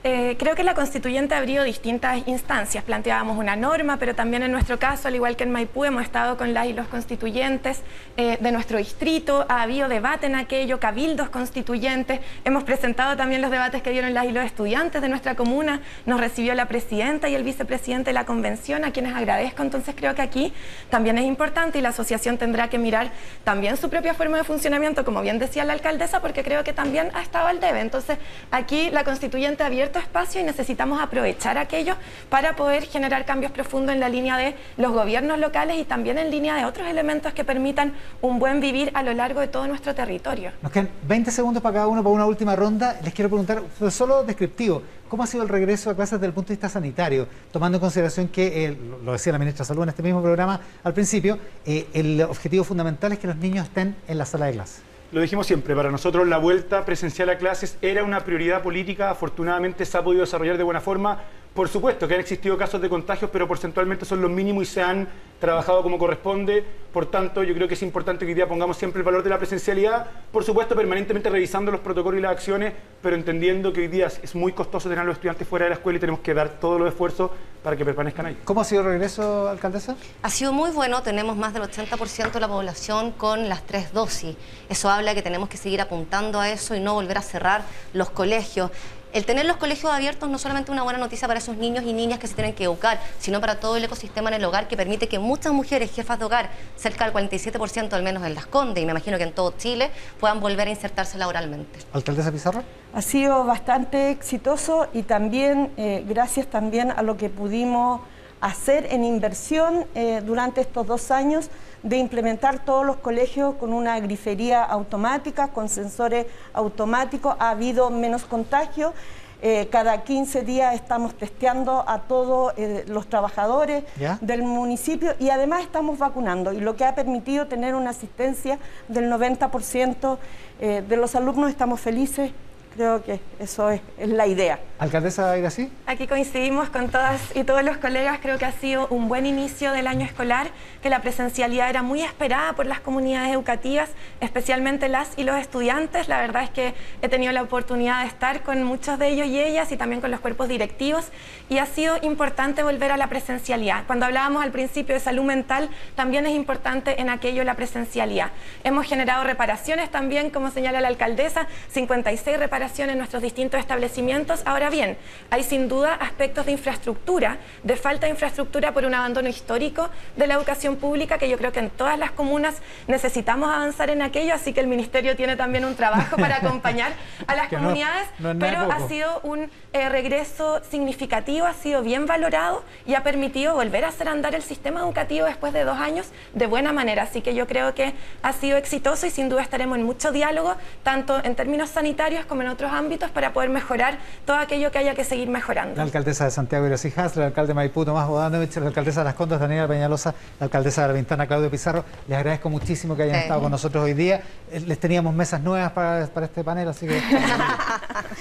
eh, 0.01 0.37
creo 0.39 0.55
que 0.55 0.63
la 0.63 0.75
constituyente 0.75 1.35
abrió 1.35 1.63
distintas 1.63 2.25
instancias. 2.25 2.85
Planteábamos 2.85 3.37
una 3.37 3.57
norma, 3.57 3.97
pero 3.97 4.15
también 4.15 4.43
en 4.43 4.51
nuestro 4.51 4.79
caso, 4.79 5.09
al 5.09 5.15
igual 5.15 5.35
que 5.35 5.43
en 5.43 5.51
Maipú, 5.51 5.83
hemos 5.83 6.03
estado 6.03 6.37
con 6.37 6.53
las 6.53 6.67
y 6.67 6.73
los 6.73 6.87
constituyentes 6.87 7.81
eh, 8.15 8.37
de 8.39 8.51
nuestro 8.53 8.77
distrito. 8.77 9.45
Ha 9.49 9.63
habido 9.63 9.89
debate 9.89 10.27
en 10.27 10.35
aquello, 10.35 10.79
cabildos 10.79 11.27
constituyentes. 11.29 12.21
Hemos 12.45 12.63
presentado 12.63 13.17
también 13.17 13.41
los 13.41 13.51
debates 13.51 13.81
que 13.81 13.89
dieron 13.89 14.13
las 14.13 14.25
y 14.25 14.31
los 14.31 14.45
estudiantes 14.45 15.01
de 15.01 15.09
nuestra 15.09 15.35
comuna. 15.35 15.81
Nos 16.05 16.21
recibió 16.21 16.55
la 16.55 16.67
presidenta 16.67 17.27
y 17.27 17.35
el 17.35 17.43
vicepresidente 17.43 18.11
de 18.11 18.13
la 18.13 18.25
convención, 18.25 18.85
a 18.85 18.91
quienes 18.91 19.13
agradezco. 19.13 19.63
Entonces 19.63 19.95
creo 19.97 20.15
que 20.15 20.21
aquí 20.21 20.53
también 20.89 21.17
es 21.17 21.25
importante 21.25 21.77
y 21.77 21.81
la 21.81 21.89
asociación 21.89 22.37
tendrá 22.37 22.69
que 22.69 22.77
mirar 22.77 23.11
también 23.43 23.75
su 23.75 23.89
propia 23.89 24.13
forma 24.13 24.37
de 24.37 24.45
funcionamiento, 24.45 25.03
como 25.03 25.21
bien 25.21 25.39
decía 25.39 25.65
la 25.65 25.73
alcaldesa, 25.73 26.21
porque 26.21 26.41
creo 26.41 26.63
que 26.63 26.71
también 26.71 27.11
ha 27.15 27.21
estado 27.21 27.47
al 27.47 27.59
debe. 27.59 27.81
Entonces 27.81 28.17
aquí 28.49 28.91
la 28.91 29.03
constituyente 29.03 29.63
abierta 29.63 29.88
espacio 29.97 30.41
y 30.41 30.43
necesitamos 30.43 31.01
aprovechar 31.01 31.57
aquello 31.57 31.95
para 32.29 32.55
poder 32.55 32.83
generar 32.83 33.25
cambios 33.25 33.51
profundos 33.51 33.95
en 33.95 33.99
la 33.99 34.09
línea 34.09 34.37
de 34.37 34.55
los 34.77 34.91
gobiernos 34.91 35.39
locales 35.39 35.77
y 35.79 35.85
también 35.85 36.19
en 36.19 36.29
línea 36.29 36.55
de 36.55 36.65
otros 36.65 36.87
elementos 36.87 37.33
que 37.33 37.43
permitan 37.43 37.93
un 38.21 38.37
buen 38.37 38.59
vivir 38.59 38.91
a 38.93 39.01
lo 39.01 39.13
largo 39.13 39.39
de 39.39 39.47
todo 39.47 39.65
nuestro 39.67 39.95
territorio. 39.95 40.51
Nos 40.61 40.71
quedan 40.71 40.89
20 41.07 41.31
segundos 41.31 41.63
para 41.63 41.73
cada 41.73 41.87
uno 41.87 42.03
para 42.03 42.13
una 42.13 42.25
última 42.25 42.55
ronda. 42.55 42.99
Les 43.03 43.13
quiero 43.13 43.29
preguntar, 43.29 43.63
solo 43.89 44.23
descriptivo, 44.23 44.83
¿cómo 45.07 45.23
ha 45.23 45.27
sido 45.27 45.43
el 45.43 45.49
regreso 45.49 45.89
a 45.89 45.95
clases 45.95 46.19
desde 46.19 46.27
el 46.27 46.33
punto 46.33 46.49
de 46.49 46.55
vista 46.55 46.69
sanitario? 46.69 47.27
Tomando 47.51 47.77
en 47.77 47.81
consideración 47.81 48.27
que, 48.27 48.65
eh, 48.65 48.77
lo 49.03 49.13
decía 49.13 49.31
la 49.31 49.39
ministra 49.39 49.63
de 49.63 49.67
Salud 49.67 49.83
en 49.83 49.89
este 49.89 50.03
mismo 50.03 50.21
programa 50.21 50.59
al 50.83 50.93
principio, 50.93 51.39
eh, 51.65 51.87
el 51.93 52.21
objetivo 52.21 52.63
fundamental 52.63 53.13
es 53.13 53.19
que 53.19 53.27
los 53.27 53.37
niños 53.37 53.67
estén 53.67 53.95
en 54.07 54.17
la 54.17 54.25
sala 54.25 54.47
de 54.47 54.53
clase 54.53 54.89
lo 55.11 55.21
dijimos 55.21 55.47
siempre, 55.47 55.75
para 55.75 55.89
nosotros 55.89 56.27
la 56.27 56.37
vuelta 56.37 56.85
presencial 56.85 57.29
a 57.29 57.37
clases 57.37 57.77
era 57.81 58.03
una 58.03 58.19
prioridad 58.19 58.61
política, 58.61 59.09
afortunadamente 59.09 59.85
se 59.85 59.97
ha 59.97 60.03
podido 60.03 60.21
desarrollar 60.21 60.57
de 60.57 60.63
buena 60.63 60.81
forma. 60.81 61.19
Por 61.53 61.67
supuesto 61.67 62.07
que 62.07 62.13
han 62.13 62.19
existido 62.19 62.57
casos 62.57 62.79
de 62.79 62.87
contagios, 62.89 63.31
pero 63.33 63.47
porcentualmente 63.47 64.05
son 64.05 64.21
los 64.21 64.29
mínimos 64.29 64.63
y 64.63 64.65
se 64.67 64.83
han 64.83 65.07
trabajado 65.39 65.81
como 65.81 65.97
corresponde. 65.97 66.63
Por 66.93 67.07
tanto, 67.07 67.43
yo 67.43 67.53
creo 67.55 67.67
que 67.67 67.73
es 67.73 67.81
importante 67.81 68.25
que 68.25 68.31
hoy 68.31 68.35
día 68.35 68.47
pongamos 68.47 68.77
siempre 68.77 68.99
el 68.99 69.05
valor 69.05 69.23
de 69.23 69.29
la 69.29 69.37
presencialidad, 69.37 70.05
por 70.31 70.43
supuesto, 70.43 70.75
permanentemente 70.75 71.29
revisando 71.29 71.71
los 71.71 71.81
protocolos 71.81 72.19
y 72.19 72.21
las 72.21 72.31
acciones, 72.31 72.73
pero 73.01 73.15
entendiendo 73.15 73.73
que 73.73 73.81
hoy 73.81 73.87
día 73.87 74.07
es 74.07 74.35
muy 74.35 74.53
costoso 74.53 74.89
tener 74.89 74.99
a 74.99 75.05
los 75.05 75.15
estudiantes 75.15 75.47
fuera 75.47 75.65
de 75.65 75.69
la 75.69 75.75
escuela 75.75 75.97
y 75.97 75.99
tenemos 75.99 76.21
que 76.21 76.33
dar 76.33 76.49
todos 76.59 76.79
los 76.79 76.89
esfuerzos 76.89 77.31
para 77.63 77.75
que 77.75 77.83
permanezcan 77.83 78.27
ahí. 78.27 78.37
¿Cómo 78.45 78.61
ha 78.61 78.63
sido 78.63 78.81
el 78.81 78.87
regreso, 78.87 79.49
alcaldesa? 79.49 79.95
Ha 80.21 80.29
sido 80.29 80.53
muy 80.53 80.71
bueno, 80.71 81.01
tenemos 81.01 81.35
más 81.35 81.53
del 81.53 81.63
80% 81.63 82.31
de 82.31 82.39
la 82.39 82.47
población 82.47 83.11
con 83.11 83.49
las 83.49 83.63
tres 83.63 83.91
dosis. 83.91 84.35
Eso 84.69 84.89
habla 84.99 85.15
que 85.15 85.21
tenemos 85.21 85.49
que 85.49 85.57
seguir 85.57 85.81
apuntando 85.81 86.39
a 86.39 86.49
eso 86.49 86.75
y 86.75 86.79
no 86.79 86.93
volver 86.93 87.17
a 87.17 87.21
cerrar 87.21 87.63
los 87.93 88.09
colegios 88.09 88.71
el 89.11 89.25
tener 89.25 89.45
los 89.45 89.57
colegios 89.57 89.91
abiertos 89.91 90.29
no 90.29 90.37
solamente 90.37 90.71
una 90.71 90.83
buena 90.83 90.99
noticia 90.99 91.27
para 91.27 91.39
esos 91.39 91.57
niños 91.57 91.83
y 91.83 91.93
niñas 91.93 92.19
que 92.19 92.27
se 92.27 92.35
tienen 92.35 92.53
que 92.53 92.65
educar, 92.65 92.99
sino 93.17 93.41
para 93.41 93.59
todo 93.59 93.75
el 93.75 93.83
ecosistema 93.83 94.29
en 94.29 94.35
el 94.35 94.45
hogar 94.45 94.67
que 94.67 94.77
permite 94.77 95.07
que 95.07 95.17
muchas 95.17 95.51
mujeres 95.51 95.91
jefas 95.91 96.19
de 96.19 96.25
hogar, 96.25 96.51
cerca 96.75 97.05
del 97.05 97.13
47% 97.13 97.93
al 97.93 98.03
menos 98.03 98.23
en 98.23 98.35
Las 98.35 98.45
Condes 98.45 98.83
y 98.83 98.85
me 98.85 98.91
imagino 98.91 99.17
que 99.17 99.23
en 99.23 99.33
todo 99.33 99.53
Chile, 99.57 99.89
puedan 100.19 100.39
volver 100.39 100.67
a 100.67 100.71
insertarse 100.71 101.17
laboralmente. 101.17 101.79
Alcaldesa 101.91 102.31
Pizarro. 102.31 102.63
Ha 102.93 103.01
sido 103.01 103.45
bastante 103.45 104.11
exitoso 104.11 104.87
y 104.93 105.03
también 105.03 105.71
eh, 105.77 106.03
gracias 106.07 106.47
también 106.47 106.91
a 106.91 107.01
lo 107.01 107.17
que 107.17 107.29
pudimos 107.29 108.01
hacer 108.41 108.87
en 108.91 109.03
inversión 109.03 109.85
eh, 109.95 110.21
durante 110.23 110.61
estos 110.61 110.85
dos 110.87 111.11
años 111.11 111.49
de 111.83 111.97
implementar 111.97 112.59
todos 112.65 112.85
los 112.85 112.97
colegios 112.97 113.55
con 113.55 113.73
una 113.73 113.99
grifería 113.99 114.63
automática, 114.63 115.49
con 115.49 115.69
sensores 115.69 116.25
automáticos, 116.53 117.35
ha 117.39 117.51
habido 117.51 117.89
menos 117.89 118.25
contagio. 118.25 118.93
Eh, 119.41 119.69
cada 119.71 120.03
15 120.03 120.41
días 120.41 120.75
estamos 120.75 121.13
testeando 121.15 121.85
a 121.87 121.99
todos 121.99 122.53
eh, 122.57 122.83
los 122.89 123.07
trabajadores 123.07 123.85
del 124.19 124.43
municipio 124.43 125.13
y 125.17 125.29
además 125.29 125.61
estamos 125.61 125.97
vacunando 125.97 126.51
y 126.51 126.59
lo 126.59 126.75
que 126.75 126.83
ha 126.83 126.93
permitido 126.93 127.47
tener 127.47 127.73
una 127.73 127.91
asistencia 127.91 128.59
del 128.89 129.09
90% 129.09 130.17
de 130.59 130.97
los 130.97 131.15
alumnos. 131.15 131.49
Estamos 131.49 131.79
felices 131.79 132.33
Creo 132.79 133.03
que 133.03 133.19
eso 133.39 133.69
es, 133.71 133.81
la 133.97 134.25
idea. 134.25 134.57
¿Alcaldesa 134.79 135.33
así? 135.33 135.69
Aquí 135.85 136.07
coincidimos 136.07 136.69
con 136.69 136.87
todas 136.87 137.19
y 137.35 137.43
todos 137.43 137.61
los 137.61 137.75
colegas. 137.75 138.19
Creo 138.21 138.37
que 138.37 138.45
ha 138.45 138.53
sido 138.53 138.87
un 138.87 139.09
buen 139.09 139.25
inicio 139.25 139.73
del 139.73 139.85
año 139.85 140.05
escolar, 140.05 140.47
que 140.81 140.89
la 140.89 141.01
presencialidad 141.01 141.69
era 141.69 141.83
muy 141.83 142.01
esperada 142.01 142.53
por 142.53 142.65
las 142.65 142.79
comunidades 142.79 143.33
educativas, 143.33 143.89
especialmente 144.21 144.87
las 144.87 145.09
y 145.17 145.25
los 145.25 145.35
estudiantes. 145.35 146.07
La 146.07 146.21
verdad 146.21 146.43
es 146.43 146.51
que 146.51 146.73
he 147.01 147.09
tenido 147.09 147.33
la 147.33 147.41
oportunidad 147.41 148.03
de 148.03 148.07
estar 148.07 148.43
con 148.43 148.63
muchos 148.63 148.97
de 148.97 149.09
ellos 149.09 149.27
y 149.27 149.41
ellas 149.41 149.73
y 149.73 149.75
también 149.75 149.99
con 149.99 150.09
los 150.09 150.21
cuerpos 150.21 150.47
directivos 150.47 151.09
y 151.49 151.57
ha 151.57 151.65
sido 151.65 151.97
importante 152.01 152.63
volver 152.63 152.93
a 152.93 152.97
la 152.97 153.07
presencialidad. 153.07 153.83
Cuando 153.87 154.05
hablábamos 154.05 154.41
al 154.41 154.51
principio 154.51 154.95
de 154.95 155.01
salud 155.01 155.23
mental, 155.23 155.69
también 155.95 156.25
es 156.27 156.33
importante 156.33 157.01
en 157.01 157.09
aquello 157.09 157.43
la 157.43 157.55
presencialidad. 157.55 158.29
Hemos 158.63 158.87
generado 158.87 159.25
reparaciones 159.25 159.91
también, 159.91 160.29
como 160.29 160.49
señala 160.49 160.79
la 160.79 160.87
alcaldesa, 160.87 161.47
56 161.73 162.39
reparaciones 162.39 162.68
en 162.77 162.97
nuestros 162.97 163.21
distintos 163.21 163.59
establecimientos. 163.59 164.41
Ahora 164.45 164.69
bien, 164.69 164.97
hay 165.31 165.43
sin 165.43 165.67
duda 165.67 165.95
aspectos 165.95 166.45
de 166.45 166.53
infraestructura, 166.53 167.37
de 167.63 167.75
falta 167.75 168.05
de 168.05 168.11
infraestructura 168.11 168.73
por 168.73 168.85
un 168.85 168.93
abandono 168.93 169.27
histórico 169.27 169.89
de 170.15 170.27
la 170.27 170.35
educación 170.35 170.77
pública, 170.77 171.17
que 171.17 171.27
yo 171.27 171.37
creo 171.37 171.51
que 171.51 171.59
en 171.59 171.71
todas 171.71 171.97
las 171.97 172.11
comunas 172.11 172.61
necesitamos 172.87 173.49
avanzar 173.49 173.89
en 173.89 174.01
aquello, 174.01 174.33
así 174.33 174.53
que 174.53 174.59
el 174.59 174.67
Ministerio 174.67 175.15
tiene 175.15 175.35
también 175.35 175.65
un 175.65 175.75
trabajo 175.75 176.15
para 176.15 176.37
acompañar 176.43 176.93
a 177.27 177.35
las 177.35 177.49
comunidades, 177.49 178.07
pero 178.39 178.71
ha 178.71 178.87
sido 178.87 179.19
un 179.23 179.49
eh, 179.73 179.89
regreso 179.89 180.61
significativo, 180.69 181.47
ha 181.47 181.53
sido 181.53 181.81
bien 181.81 182.05
valorado 182.05 182.63
y 182.85 182.93
ha 182.93 183.03
permitido 183.03 183.55
volver 183.55 183.83
a 183.83 183.89
hacer 183.89 184.07
andar 184.07 184.35
el 184.35 184.43
sistema 184.43 184.81
educativo 184.81 185.25
después 185.25 185.53
de 185.53 185.63
dos 185.63 185.77
años 185.79 186.07
de 186.33 186.45
buena 186.45 186.71
manera. 186.71 187.03
Así 187.03 187.21
que 187.21 187.33
yo 187.33 187.47
creo 187.47 187.73
que 187.73 187.93
ha 188.21 188.33
sido 188.33 188.57
exitoso 188.57 189.07
y 189.07 189.09
sin 189.09 189.27
duda 189.27 189.41
estaremos 189.41 189.77
en 189.77 189.83
mucho 189.83 190.11
diálogo, 190.11 190.55
tanto 190.83 191.19
en 191.23 191.35
términos 191.35 191.69
sanitarios 191.69 192.25
como 192.25 192.43
en 192.43 192.48
otros 192.49 192.71
ámbitos 192.71 193.11
para 193.11 193.33
poder 193.33 193.49
mejorar 193.49 193.99
todo 194.25 194.37
aquello 194.37 194.71
que 194.71 194.79
haya 194.79 194.95
que 194.95 195.03
seguir 195.03 195.29
mejorando. 195.29 195.75
La 195.75 195.83
alcaldesa 195.83 196.25
de 196.25 196.31
Santiago, 196.31 196.65
Irosi 196.65 196.91
el 197.15 197.21
alcalde 197.21 197.49
de 197.49 197.53
Maipú, 197.53 197.85
Tomás 197.85 198.07
Bodanovich, 198.07 198.55
la 198.57 198.67
alcaldesa 198.67 199.01
de 199.01 199.05
Las 199.05 199.15
Condas, 199.15 199.39
Daniela 199.39 199.67
Peñalosa, 199.67 200.13
la 200.39 200.45
alcaldesa 200.45 200.81
de 200.81 200.87
La 200.87 200.93
Ventana, 200.93 201.27
Claudio 201.27 201.49
Pizarro. 201.49 201.85
Les 202.07 202.17
agradezco 202.17 202.49
muchísimo 202.49 202.95
que 202.95 203.03
hayan 203.03 203.15
estado 203.15 203.41
con 203.41 203.51
nosotros 203.51 203.83
hoy 203.83 203.93
día. 203.93 204.21
Eh, 204.51 204.61
les 204.61 204.79
teníamos 204.79 205.13
mesas 205.13 205.41
nuevas 205.41 205.71
para, 205.71 206.07
para 206.07 206.25
este 206.25 206.43
panel, 206.43 206.67
así 206.67 206.87
que 206.87 207.01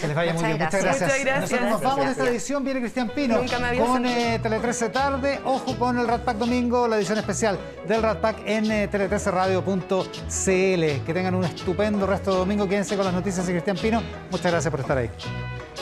Que 0.01 0.07
les 0.07 0.17
vaya 0.17 0.33
muy 0.33 0.45
bien. 0.45 0.59
Muchas 0.59 0.83
gracias. 0.83 1.09
Muchas 1.09 1.25
gracias. 1.25 1.41
Nosotros 1.41 1.71
nos 1.71 1.83
vamos 1.83 2.07
de 2.07 2.13
esta 2.13 2.29
edición. 2.29 2.65
Viene 2.65 2.81
Cristian 2.81 3.11
Pino 3.11 3.39
Nunca 3.39 3.59
me 3.59 3.69
había 3.69 3.85
con 3.85 4.07
eh, 4.07 4.39
Tele 4.43 4.61
13 4.61 4.89
tarde. 4.91 5.41
Ojo 5.45 5.79
con 5.79 5.99
el 5.99 6.07
Rat 6.07 6.23
Pack 6.23 6.37
domingo, 6.37 6.89
la 6.89 6.97
edición 6.97 7.19
especial 7.19 7.59
del 7.87 8.03
Rat 8.03 8.21
Pack 8.21 8.39
en 8.47 8.71
eh, 8.71 8.89
tele13radio.cl. 8.91 11.05
Que 11.05 11.15
tengan 11.15 11.35
un 11.35 11.45
estupendo 11.45 12.07
resto 12.07 12.33
de 12.33 12.39
domingo. 12.39 12.69
Quédense 12.69 12.97
con 12.97 13.05
las 13.05 13.15
noticias 13.15 13.47
de 13.47 13.53
Cristian 13.53 13.77
Pino. 13.77 14.03
Muchas 14.31 14.53
gracias 14.53 14.71
por 14.71 14.81
estar 14.81 14.99
ahí. 14.99 15.11